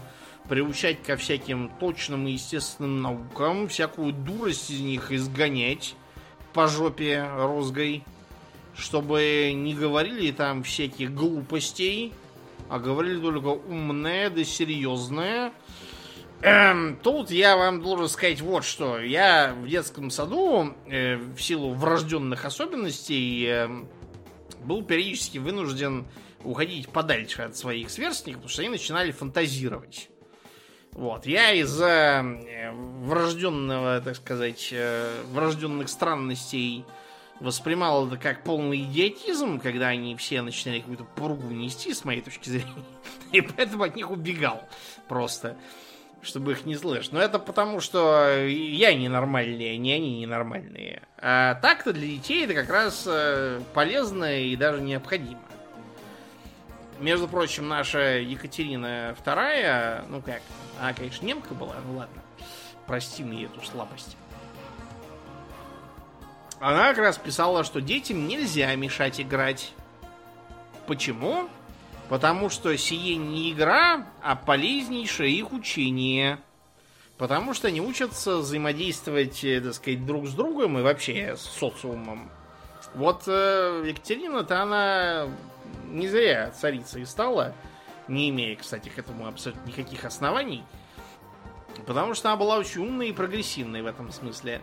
[0.48, 5.96] приучать ко всяким точным и естественным наукам, всякую дурость из них изгонять
[6.54, 8.04] по жопе розгой,
[8.76, 12.14] чтобы не говорили там всяких глупостей,
[12.70, 15.52] а говорили только умное да серьезное.
[16.42, 19.00] Эм, тут я вам должен сказать вот что.
[19.00, 23.70] Я в детском саду, э, в силу врожденных особенностей, э,
[24.64, 26.08] был периодически вынужден
[26.44, 30.10] уходить подальше от своих сверстников, потому что они начинали фантазировать.
[30.94, 36.86] Вот, я из-за э, врожденного, так сказать, э, врожденных странностей
[37.40, 42.50] воспринимал это как полный идиотизм, когда они все начинали какую-то пургу нести, с моей точки
[42.50, 42.86] зрения.
[43.32, 44.64] И поэтому от них убегал
[45.08, 45.58] просто,
[46.22, 47.12] чтобы их не слышать.
[47.12, 51.04] Но это потому, что я ненормальный, а не они ненормальные.
[51.18, 55.42] А так-то для детей это как раз э, полезно и даже необходимо.
[57.00, 60.42] Между прочим, наша Екатерина II, ну как,
[60.80, 62.22] она, конечно, немка была, ну ладно,
[62.86, 64.18] прости мне эту слабость.
[66.60, 69.72] она как раз писала, что детям нельзя мешать играть.
[70.88, 71.48] Почему?
[72.10, 76.40] Потому что сие не игра, а полезнейшее их учение.
[77.20, 82.32] Потому что они учатся взаимодействовать, э, так сказать, друг с другом и вообще с социумом.
[82.96, 85.28] Вот э, Екатерина-то она
[85.90, 87.54] не зря царицей стала,
[88.08, 90.64] не имея, кстати, к этому абсолютно никаких оснований.
[91.86, 94.62] Потому что она была очень умной и прогрессивной в этом смысле.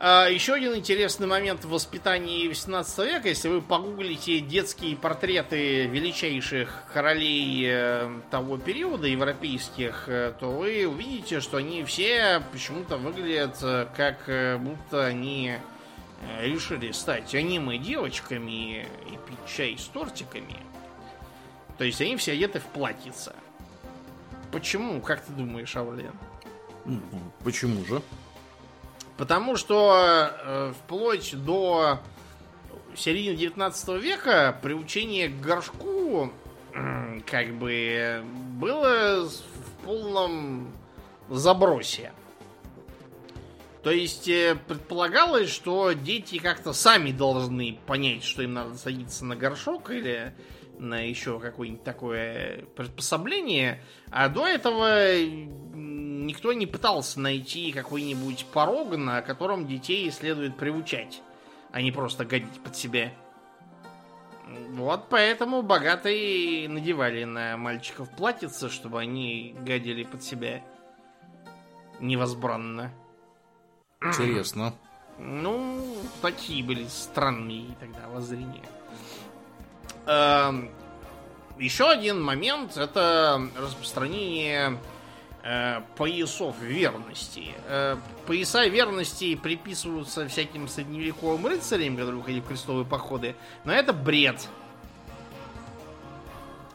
[0.00, 6.84] А, еще один интересный момент в воспитании 18 века, если вы погуглите детские портреты величайших
[6.94, 13.88] королей э, того периода, европейских, э, то вы увидите, что они все почему-то выглядят э,
[13.96, 15.54] как будто они
[16.42, 20.58] решили стать аниме девочками и пить чай с тортиками.
[21.76, 23.34] То есть они все одеты в платьица.
[24.52, 26.14] Почему, как ты думаешь, Аурлен?
[27.42, 28.00] Почему же?
[29.18, 31.98] Потому что э, вплоть до
[32.96, 36.32] середины 19 века приучение к горшку
[36.72, 38.22] э, как бы
[38.60, 40.72] было в полном
[41.28, 42.12] забросе.
[43.82, 49.34] То есть э, предполагалось, что дети как-то сами должны понять, что им надо садиться на
[49.34, 50.32] горшок или
[50.78, 53.82] на еще какое-нибудь такое приспособление.
[54.12, 55.12] А до этого
[56.28, 61.22] никто не пытался найти какой-нибудь порог, на котором детей следует приучать,
[61.72, 63.12] а не просто гадить под себя.
[64.70, 70.62] Вот поэтому богатые надевали на мальчиков платьица, чтобы они гадили под себя
[71.98, 72.92] невозбранно.
[74.00, 74.74] Интересно.
[75.20, 78.62] Ну, такие были странные тогда воззрения.
[80.06, 80.70] Эм,
[81.58, 84.78] еще один момент это распространение
[85.48, 87.54] э, поясов верности.
[87.66, 87.96] Э,
[88.26, 93.34] пояса верности приписываются всяким средневековым рыцарям, которые уходили в крестовые походы,
[93.64, 94.46] но это бред.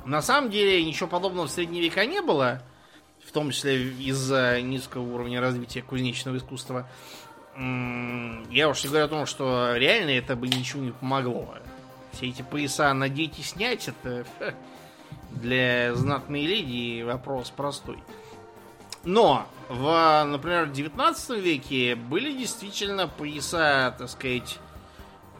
[0.06, 2.62] На самом деле ничего подобного в средние века не было,
[3.24, 6.90] в том числе из-за низкого уровня развития кузнечного искусства.
[7.56, 11.54] Я уж не говорю о том, что реально это бы ничего не помогло.
[12.12, 14.26] Все эти пояса надеть и снять, это
[15.32, 18.00] для знатной леди вопрос простой.
[19.04, 24.60] Но в, например, в 19 веке были действительно пояса, так сказать,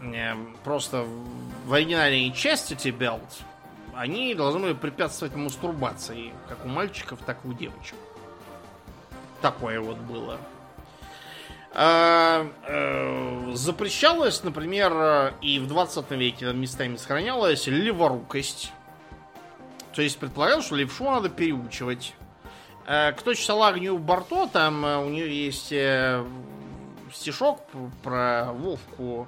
[0.02, 1.06] э, просто
[1.66, 3.22] в оригинале chastity belt.
[3.96, 7.96] Они должны были препятствовать мастурбации, как у мальчиков, так и у девочек.
[9.42, 10.38] Такое вот было.
[11.76, 18.72] А, э, запрещалось, например, и в 20 веке местами сохранялась леворукость.
[19.94, 22.14] То есть предполагалось, что левшу надо переучивать.
[22.86, 26.26] Э, кто читал Агнию Барто, там э, у нее есть э,
[27.14, 27.62] стишок
[28.02, 29.28] про Вовку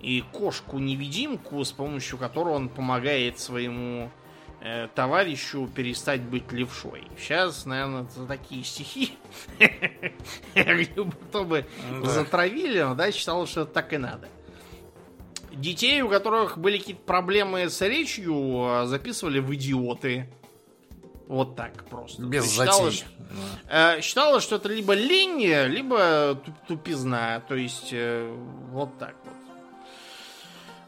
[0.00, 4.10] и кошку-невидимку, с помощью которой он помогает своему
[4.96, 7.06] товарищу перестать быть левшой.
[7.16, 9.16] Сейчас, наверное, за такие стихи
[10.54, 11.66] Барто бы
[12.02, 14.28] затравили, но да, считал, что так и надо.
[15.52, 20.28] Детей, у которых были какие-то проблемы с речью, записывали в идиоты.
[21.26, 22.22] Вот так просто.
[22.22, 23.04] Без считалось, затей.
[23.68, 27.40] Э, считалось, что это либо лень, либо тупизна.
[27.48, 28.32] То есть, э,
[28.70, 29.34] вот так вот.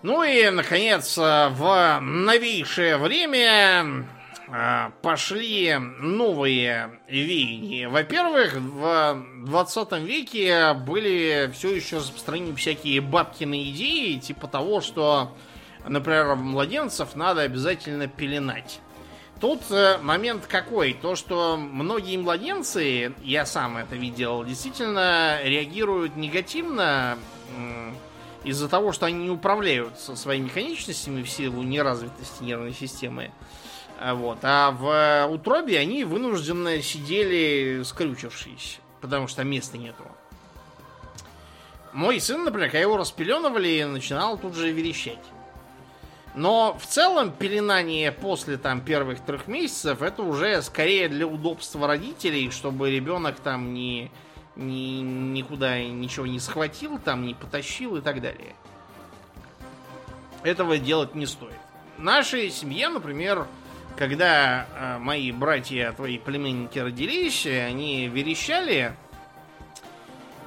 [0.03, 4.07] Ну и, наконец, э, в новейшее время
[4.49, 7.89] э, пошли новые веяния.
[7.89, 15.37] Во-первых, в 20 веке были все еще распространены всякие бабкины идеи, типа того, что,
[15.85, 18.79] например, младенцев надо обязательно пеленать.
[19.41, 20.95] Тут э, момент какой?
[20.95, 27.17] То, что многие младенцы, я сам это видел, действительно реагируют негативно
[28.45, 33.31] из-за того, что они не управляются своими конечностями в силу неразвитости нервной системы.
[34.01, 34.39] А вот.
[34.43, 40.05] А в утробе они вынужденно сидели скрючившись, потому что места нету.
[41.93, 45.19] Мой сын, например, когда его распеленывали, начинал тут же верещать.
[46.35, 52.51] Но в целом пеленание после там первых трех месяцев это уже скорее для удобства родителей,
[52.51, 54.11] чтобы ребенок там не,
[54.55, 58.55] ни, никуда ничего не схватил, там не потащил и так далее.
[60.43, 61.59] Этого делать не стоит.
[61.97, 63.47] Нашей семье, например,
[63.97, 68.95] когда э, мои братья, твои племенники родились, они верещали,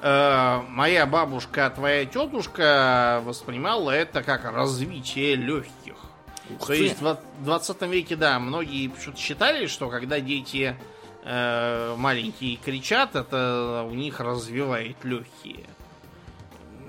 [0.02, 5.96] Э, моя бабушка, твоя тетушка воспринимала это как развитие легких.
[6.50, 6.84] Ух То ты.
[6.84, 10.76] есть в 20 веке, да, многие почему-то считали, что когда дети
[11.24, 15.66] э, маленькие кричат, это у них развивает легкие.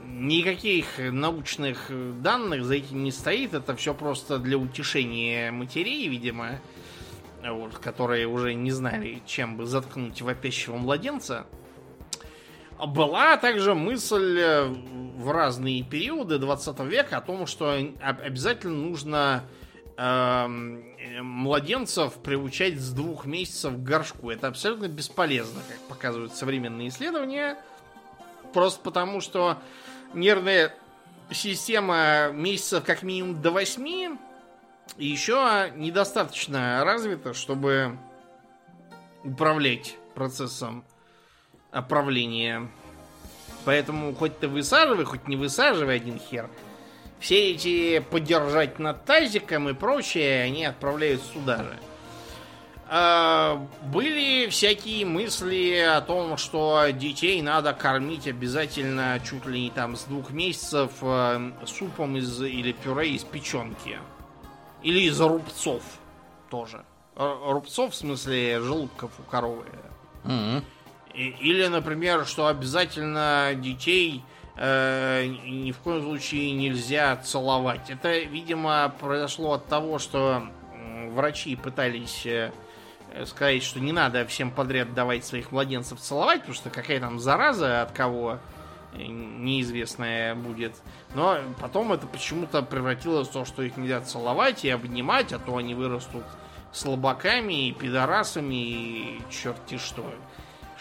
[0.07, 1.91] никаких научных
[2.23, 3.53] данных за этим не стоит.
[3.53, 6.61] Это все просто для утешения матерей, видимо,
[7.47, 11.47] вот, которые уже не знали, чем бы заткнуть вопящего младенца.
[12.87, 19.45] Была также мысль э, в разные периоды 20 века о том, что обязательно нужно
[19.97, 20.47] э,
[21.21, 24.31] младенцев приучать с двух месяцев к горшку.
[24.31, 27.57] Это абсолютно бесполезно, как показывают современные исследования.
[28.53, 29.59] Просто потому, что
[30.13, 30.75] нервная
[31.31, 34.19] система месяцев как минимум до 8
[34.99, 37.97] еще недостаточно развита, чтобы
[39.23, 40.85] управлять процессом
[41.73, 42.69] оправления.
[43.65, 46.49] Поэтому хоть ты высаживай, хоть не высаживай один хер.
[47.19, 51.79] Все эти подержать над тазиком и прочее, они отправляют сюда же.
[52.95, 59.97] А, были всякие мысли о том, что детей надо кормить обязательно чуть ли не там
[59.97, 63.99] с двух месяцев э, супом из или пюре из печенки.
[64.83, 65.83] Или из рубцов
[66.51, 66.85] тоже.
[67.17, 69.65] Рубцов, в смысле, желудков у коровы.
[70.25, 70.63] Mm-hmm.
[71.15, 74.25] Или, например, что обязательно детей
[74.57, 77.91] э, ни в коем случае нельзя целовать.
[77.91, 80.49] Это, видимо, произошло от того, что
[81.13, 82.51] врачи пытались э,
[83.27, 87.83] сказать, что не надо всем подряд давать своих младенцев целовать, потому что какая там зараза
[87.83, 88.39] от кого
[88.95, 90.75] э, неизвестная будет.
[91.15, 95.57] Но потом это почему-то превратилось в то, что их нельзя целовать и обнимать, а то
[95.57, 96.25] они вырастут
[96.73, 100.05] слабаками и пидорасами и черти что.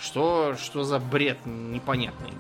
[0.02, 2.34] Что, что за бред непонятный.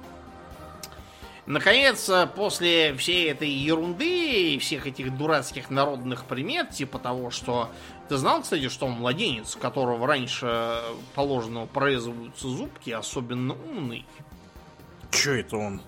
[1.45, 7.69] Наконец, после всей этой ерунды и всех этих дурацких народных примет, типа того, что...
[8.09, 10.81] Ты знал, кстати, что младенец, которого раньше
[11.15, 14.05] положенного прорезываются зубки, особенно умный?
[15.11, 15.81] Че это он?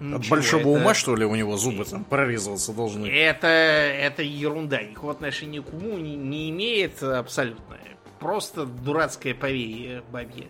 [0.00, 0.68] Ничего, От большого это...
[0.70, 3.06] ума, что ли, у него зубы там прорезываться должны?
[3.06, 4.82] Это, это ерунда.
[4.82, 7.76] Никакого отношения к уму не, не имеет абсолютно.
[8.18, 10.48] Просто дурацкое поверье бабье.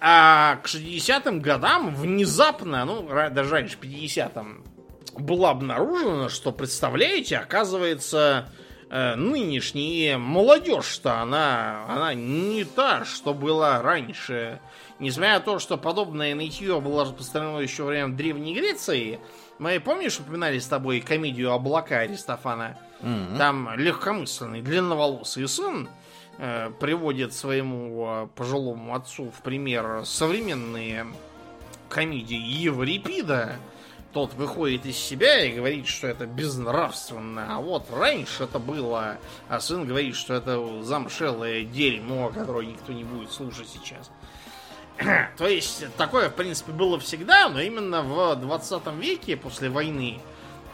[0.00, 4.64] А к 60-м годам внезапно, ну, даже раньше 50-м,
[5.18, 8.48] было обнаружено, что, представляете, оказывается,
[8.88, 14.60] э, нынешняя молодежь-то, она, она не та, что была раньше.
[14.98, 19.20] Несмотря на то, что подобное нытье было распространено еще во время Древней Греции,
[19.58, 22.78] мы, помнишь, упоминали с тобой комедию «Облака» Аристофана?
[23.02, 23.38] Mm-hmm.
[23.38, 25.88] Там легкомысленный, длинноволосый сын
[26.80, 31.06] приводит своему э, пожилому отцу в пример современные
[31.90, 33.56] комедии Еврипида,
[34.12, 37.56] тот выходит из себя и говорит, что это безнравственно.
[37.56, 39.18] А вот раньше это было,
[39.48, 44.10] а сын говорит, что это замшелое дерьмо, которое никто не будет слушать сейчас.
[45.36, 50.20] То есть, такое, в принципе, было всегда, но именно в 20 веке, после войны,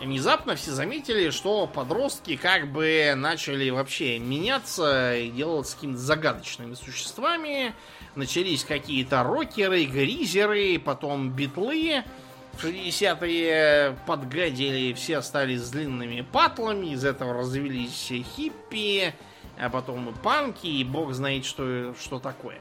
[0.00, 7.74] внезапно все заметили, что подростки как бы начали вообще меняться и делаться какими-то загадочными существами.
[8.14, 12.04] Начались какие-то рокеры, гризеры, потом битлы.
[12.52, 19.14] В 60-е подгадили, все стали с длинными патлами, из этого развелись хиппи,
[19.58, 22.60] а потом и панки, и бог знает, что, что такое.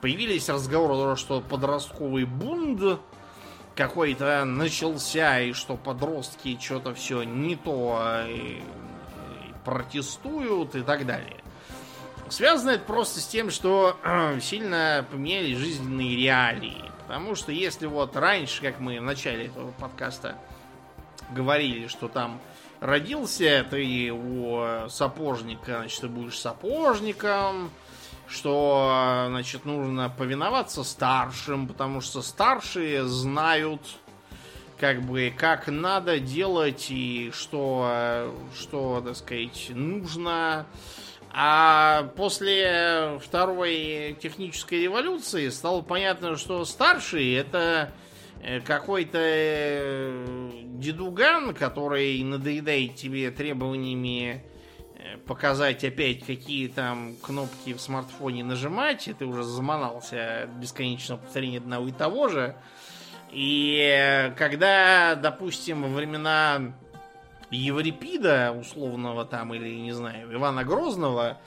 [0.00, 3.00] Появились разговоры, что подростковый бунт
[3.74, 8.62] какой-то начался, и что подростки что-то все не то и, и
[9.64, 11.42] протестуют и так далее.
[12.28, 16.90] Связано это просто с тем, что э, сильно поменялись жизненные реалии.
[17.06, 20.36] Потому что если вот раньше, как мы в начале этого подкаста
[21.30, 22.40] говорили, что там
[22.80, 27.70] родился ты у сапожника, значит, ты будешь сапожником,
[28.28, 33.80] что, значит, нужно повиноваться старшим, потому что старшие знают,
[34.78, 40.66] как бы, как надо делать и что, что, так сказать, нужно.
[41.36, 47.92] А после второй технической революции стало понятно, что старшие это
[48.40, 54.44] э, какой-то э, дедуган, который надоедает тебе требованиями
[55.26, 61.88] показать опять, какие там кнопки в смартфоне нажимать, и ты уже заманался бесконечного повторения одного
[61.88, 62.56] и того же.
[63.30, 66.72] И когда, допустим, во времена
[67.50, 71.38] Еврипида, условного там, или, не знаю, Ивана Грозного,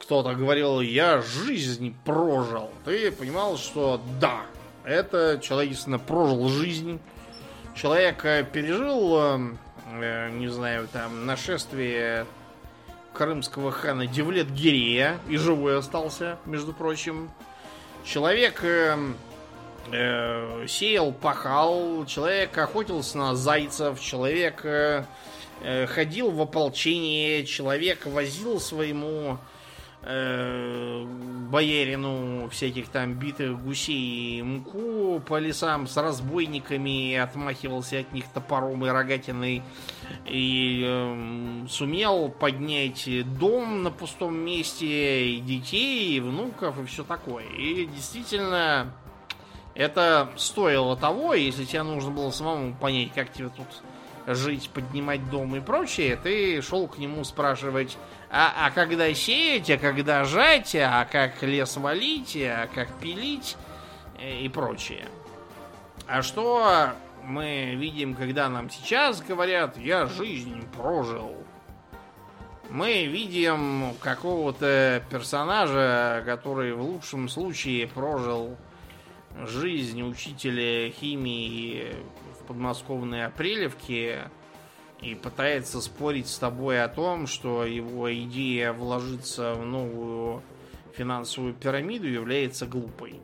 [0.00, 4.42] кто-то говорил, я жизнь прожил, ты понимал, что да,
[4.84, 7.00] это человек действительно прожил жизнь.
[7.74, 8.22] Человек
[8.52, 9.18] пережил,
[10.00, 12.26] э, не знаю, там, нашествие
[13.18, 17.30] крымского хана Девлет Гирея, и живой остался, между прочим.
[18.04, 18.96] Человек э,
[19.92, 25.04] э, сеял, пахал, человек охотился на зайцев, человек э,
[25.62, 29.38] э, ходил в ополчение, человек возил своему
[30.02, 31.04] э,
[31.50, 38.86] боярину всяких там битых гусей и муку по лесам с разбойниками, отмахивался от них топором
[38.86, 39.64] и рогатиной,
[40.26, 43.08] и э, сумел поднять
[43.38, 47.44] дом на пустом месте, и детей, и внуков, и все такое.
[47.44, 48.92] И действительно,
[49.74, 53.66] это стоило того, если тебе нужно было самому понять, как тебе тут
[54.36, 57.96] жить, поднимать дом и прочее, ты шел к нему спрашивать,
[58.30, 63.56] а, а когда сеять, а когда жать, а как лес валить, а как пилить
[64.18, 65.06] э, и прочее.
[66.06, 66.92] А что
[67.28, 71.36] мы видим, когда нам сейчас говорят, я жизнь прожил?
[72.70, 78.56] Мы видим какого-то персонажа, который в лучшем случае прожил
[79.44, 81.94] жизнь учителя химии
[82.40, 84.30] в подмосковной Апрелевке,
[85.00, 90.42] и пытается спорить с тобой о том, что его идея вложиться в новую
[90.96, 93.20] финансовую пирамиду является глупой.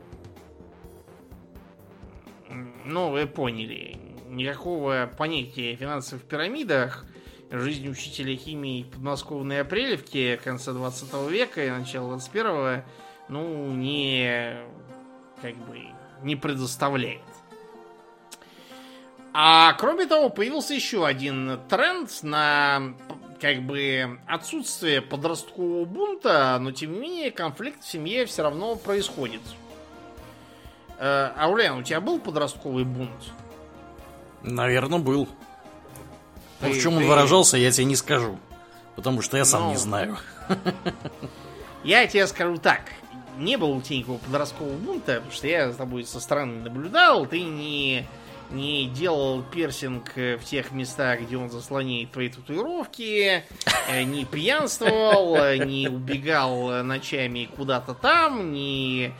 [2.85, 3.97] Ну, вы поняли.
[4.27, 7.05] Никакого понятия о финансовых пирамидах
[7.51, 12.83] жизнь учителя химии подмосковной Апрелевки конца 20 века и начала 21
[13.29, 14.57] ну, не
[15.41, 15.79] как бы
[16.23, 17.21] не предоставляет.
[19.33, 22.95] А кроме того, появился еще один тренд на
[23.41, 29.41] как бы отсутствие подросткового бунта, но тем не менее конфликт в семье все равно происходит.
[30.99, 33.11] Э, Аулян, у тебя был подростковый бунт?
[34.43, 35.27] Наверное, был.
[36.59, 38.37] Ты- Но в чем он ты- выражался, я тебе не скажу.
[38.95, 40.17] Потому что я сам Ну, не знаю.
[41.83, 42.81] Я тебе скажу так.
[43.37, 47.25] Не было у тебя никакого подросткового бунта, потому что я за тобой со стороны наблюдал.
[47.25, 48.07] Ты не,
[48.51, 53.43] не делал пирсинг э, в тех местах, где он заслоняет твои татуировки,
[53.89, 55.35] э, не пьянствовал,
[55.65, 59.11] не убегал ночами куда-то там, не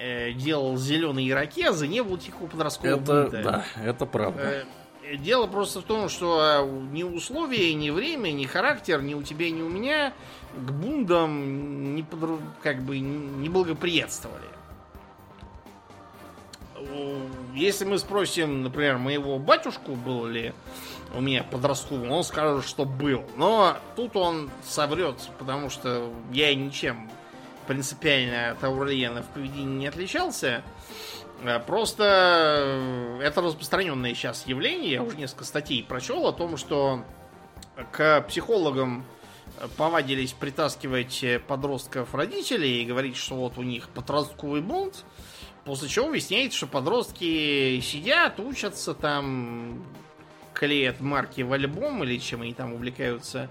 [0.00, 3.42] э, делал зеленые ирокезы, не было никакого подросткового Это, бунта.
[3.42, 4.42] да, это правда.
[4.42, 4.64] Э,
[5.16, 9.50] Дело просто в том, что э, ни условия, ни время, ни характер, ни у тебя,
[9.50, 10.12] ни у меня
[10.54, 14.46] к бундам не подру- как бы не благоприятствовали.
[17.54, 20.54] Если мы спросим, например, моего батюшку, был ли
[21.14, 23.24] у меня подростковым, он скажет, что был.
[23.36, 27.10] Но тут он соврет, потому что я ничем
[27.70, 30.64] принципиально от Аурлиена в поведении не отличался.
[31.44, 34.90] Э, Просто э, это распространенное сейчас явление.
[34.90, 37.04] Я уже несколько статей прочел о том, что
[37.92, 39.04] к психологам
[39.60, 45.04] э, повадились притаскивать подростков родителей и говорить, что вот у них подростковый бунт.
[45.64, 49.86] После чего выясняется, что подростки сидят, учатся там,
[50.54, 53.48] клеят марки в альбом или чем они там увлекаются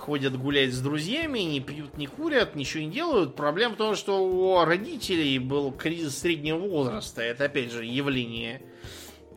[0.00, 3.36] ходят гулять с друзьями, не пьют, не курят, ничего не делают.
[3.36, 7.22] Проблема в том, что у родителей был кризис среднего возраста.
[7.22, 8.62] Это, опять же, явление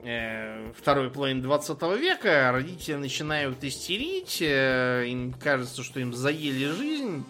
[0.04, 2.52] э, второй половины 20 века.
[2.52, 7.26] Родители начинают истерить, э, им кажется, что им заели жизнь.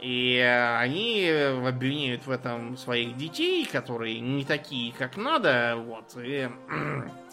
[0.00, 5.76] И э, они обвиняют в этом своих детей, которые не такие, как надо.
[5.78, 6.14] Вот.
[6.22, 6.48] И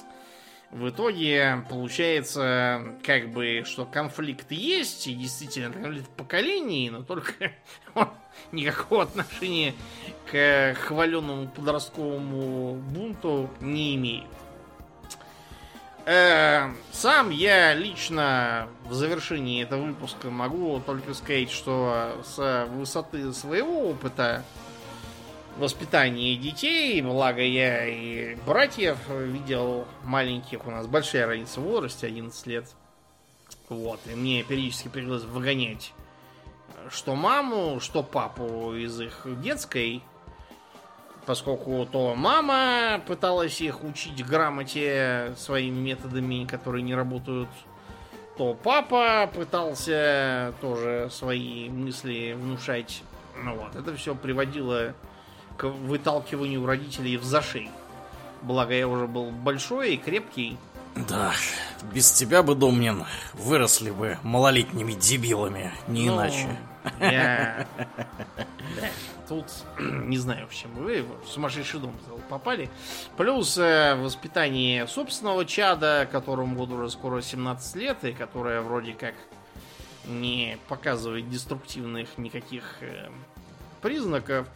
[0.74, 7.52] в итоге получается, как бы, что конфликт есть, и действительно конфликт поколений, но только
[8.52, 9.76] никакого отношения
[10.32, 14.26] к хваленному подростковому бунту не имеет.
[16.06, 23.90] Э, Сам я лично в завершении этого выпуска могу только сказать, что с высоты своего
[23.90, 24.44] опыта
[25.58, 32.48] воспитания детей, благо я и братьев видел маленьких, у нас большая разница в возрасте, 11
[32.48, 32.66] лет.
[33.70, 35.94] Вот, и мне периодически приходилось выгонять
[36.90, 40.02] что маму, что папу из их детской,
[41.26, 47.50] поскольку то мама пыталась их учить грамоте своими методами, которые не работают,
[48.38, 53.04] то папа пытался тоже свои мысли внушать.
[53.42, 54.94] Ну вот, это все приводило
[55.58, 57.70] к выталкиванию родителей в зашей.
[58.42, 60.58] Благо я уже был большой и крепкий.
[60.96, 61.34] Да,
[61.94, 66.58] без тебя бы, Домнин, выросли бы малолетними дебилами, не Ну, иначе.
[67.00, 67.68] Я...
[68.80, 68.88] Да,
[69.28, 69.46] тут
[69.80, 71.94] не знаю, в чем вы в сумасшедший дом
[72.30, 72.70] попали.
[73.18, 79.14] Плюс э, воспитание собственного чада, которому году уже скоро 17 лет, и которое вроде как
[80.06, 83.10] не показывает деструктивных никаких э,
[83.82, 84.48] признаков.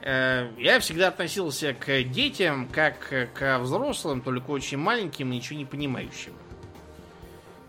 [0.00, 5.64] Э, я всегда относился к детям как к взрослым, только очень маленьким и ничего не
[5.64, 6.32] понимающим.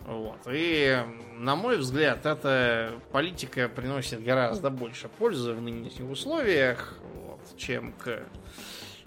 [0.06, 0.38] Вот.
[0.52, 1.04] И,
[1.34, 8.24] на мой взгляд, эта политика приносит гораздо больше пользы в нынешних условиях, вот, чем к...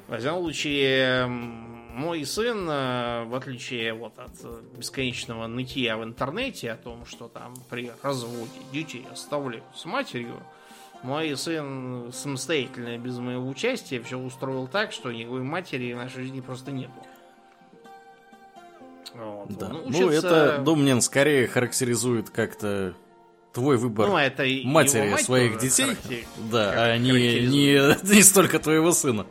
[0.09, 4.33] В любом случае, мой сын, э, в отличие вот от
[4.77, 10.43] бесконечного нытья в интернете о том, что там при разводе детей оставляют с матерью,
[11.03, 16.41] мой сын самостоятельно, без моего участия, все устроил так, что никакой матери в нашей жизни
[16.41, 17.07] просто не было.
[19.15, 19.49] Вот.
[19.59, 19.69] Да.
[19.69, 20.01] Ну, учится...
[20.01, 22.95] ну, это Домнин скорее характеризует как-то
[23.53, 25.87] твой выбор ну, это матери мать своих детей.
[25.87, 26.25] Характер...
[26.53, 27.11] Да, а не,
[27.47, 29.27] не, не столько твоего сына.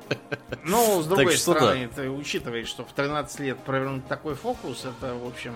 [0.64, 2.02] Ну, с другой стороны, да.
[2.02, 5.53] ты учитываешь, что в 13 лет провернуть такой фокус, это, в общем,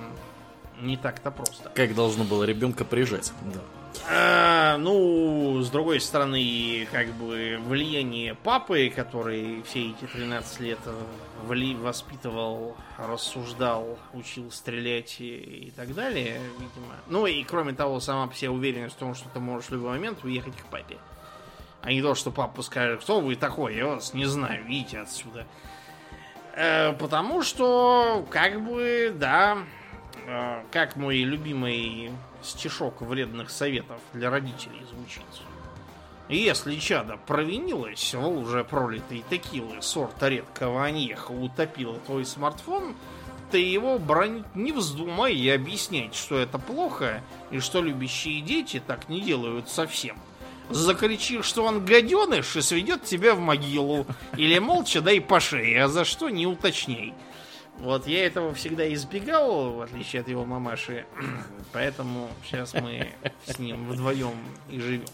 [0.79, 1.69] не так-то просто.
[1.73, 3.59] Как должно было ребенка прижать, да.
[4.09, 10.79] А, ну, с другой стороны, как бы влияние папы, который все эти 13 лет
[11.43, 16.95] вли, воспитывал, рассуждал, учил стрелять и, и так далее, видимо.
[17.07, 20.23] Ну и кроме того, сама себе уверенность в том, что ты можешь в любой момент
[20.23, 20.97] уехать к папе.
[21.81, 25.47] А не то, что папа скажет, кто вы такой, я вас не знаю, идите отсюда.
[26.53, 29.57] Э, потому что, как бы, да,
[30.27, 32.11] э, как мой любимый
[32.43, 35.23] стишок вредных советов для родителей звучит.
[36.29, 42.95] Если чадо провинилось в луже пролитой текилы сорта редкого аньеха утопило твой смартфон,
[43.51, 49.09] ты его бронить не вздумай и объяснять, что это плохо, и что любящие дети так
[49.09, 50.17] не делают совсем.
[50.69, 54.05] Закричи, что он гаденыш и сведет тебя в могилу,
[54.37, 57.13] или молча дай по шее, а за что не уточняй.
[57.81, 61.05] Вот я этого всегда избегал, в отличие от его мамаши.
[61.73, 63.09] Поэтому сейчас мы
[63.45, 64.35] с ним вдвоем
[64.69, 65.05] и живем.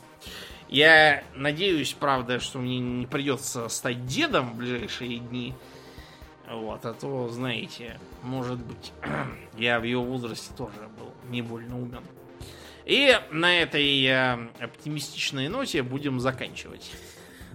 [0.67, 5.53] Я надеюсь, правда, что мне не придется стать дедом в ближайшие дни.
[6.49, 8.91] Вот, а то, знаете, может быть,
[9.57, 12.03] я в его возрасте тоже был не больно умен.
[12.83, 16.91] И на этой э, оптимистичной ноте будем заканчивать.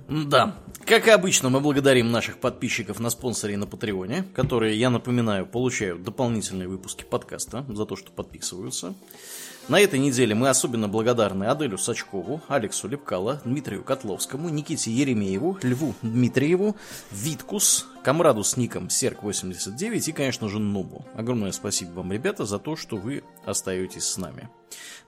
[0.08, 0.56] Да.
[0.84, 5.46] Как и обычно, мы благодарим наших подписчиков на спонсоре и на Патреоне, которые, я напоминаю,
[5.46, 8.94] получают дополнительные выпуски подкаста за то, что подписываются.
[9.68, 15.94] На этой неделе мы особенно благодарны Аделю Сачкову, Алексу Лепкало, Дмитрию Котловскому, Никите Еремееву, Льву
[16.02, 16.76] Дмитриеву,
[17.12, 21.06] Виткус, Камраду с ником Серк89 и, конечно же, Нубу.
[21.14, 24.48] Огромное спасибо вам, ребята, за то, что вы остаетесь с нами.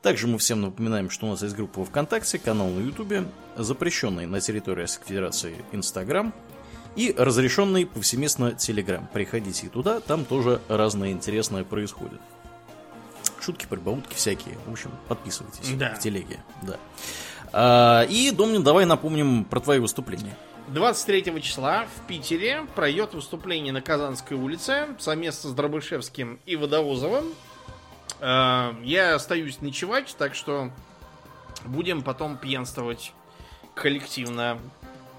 [0.03, 3.25] Также мы всем напоминаем, что у нас есть группа ВКонтакте, канал на Ютубе,
[3.57, 6.33] запрещенный на территории Российской Федерации Инстаграм
[6.95, 9.09] и разрешенный повсеместно Телеграм.
[9.13, 12.21] Приходите туда, там тоже разное интересное происходит
[13.45, 14.57] шутки, прибаутки всякие.
[14.67, 15.95] В общем, подписывайтесь да.
[15.95, 16.41] в телеге.
[16.63, 16.79] Да.
[17.53, 20.37] А, и, Домнин, давай напомним про твои выступления.
[20.69, 27.27] 23 числа в Питере пройдет выступление на Казанской улице совместно с Дробышевским и Водовозовым.
[28.21, 30.71] А, я остаюсь ночевать, так что
[31.65, 33.13] будем потом пьянствовать
[33.75, 34.59] коллективно.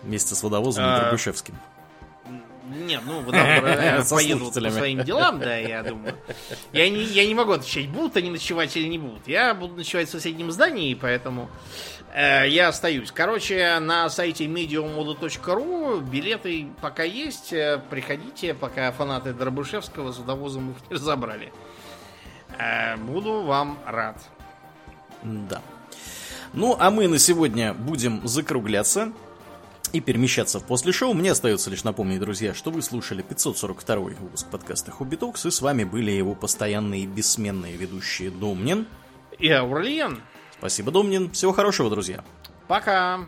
[0.03, 1.55] Вместе с Водовозовым а, и Дробышевским.
[2.67, 6.15] Нет, ну, да, поедут по своим делам, да, я думаю.
[6.73, 9.27] Я не, я не могу отвечать, будут они ночевать или не будут.
[9.27, 11.49] Я буду ночевать в соседнем здании, поэтому
[12.13, 13.11] э, я остаюсь.
[13.11, 17.53] Короче, на сайте mediamoda.ru билеты пока есть.
[17.53, 21.53] Э, приходите, пока фанаты Дробышевского с удовозом их не разобрали.
[22.57, 24.17] Э, буду вам рад.
[25.23, 25.61] Да.
[26.53, 29.11] Ну, а мы на сегодня будем закругляться
[29.95, 34.47] и перемещаться в после шоу, мне остается лишь напомнить, друзья, что вы слушали 542 выпуск
[34.51, 38.87] подкаста Хобби Токс, и с вами были его постоянные и бессменные ведущие Домнин
[39.39, 40.21] и Аурлиен.
[40.57, 41.31] Спасибо, Домнин.
[41.31, 42.23] Всего хорошего, друзья.
[42.67, 43.25] Пока.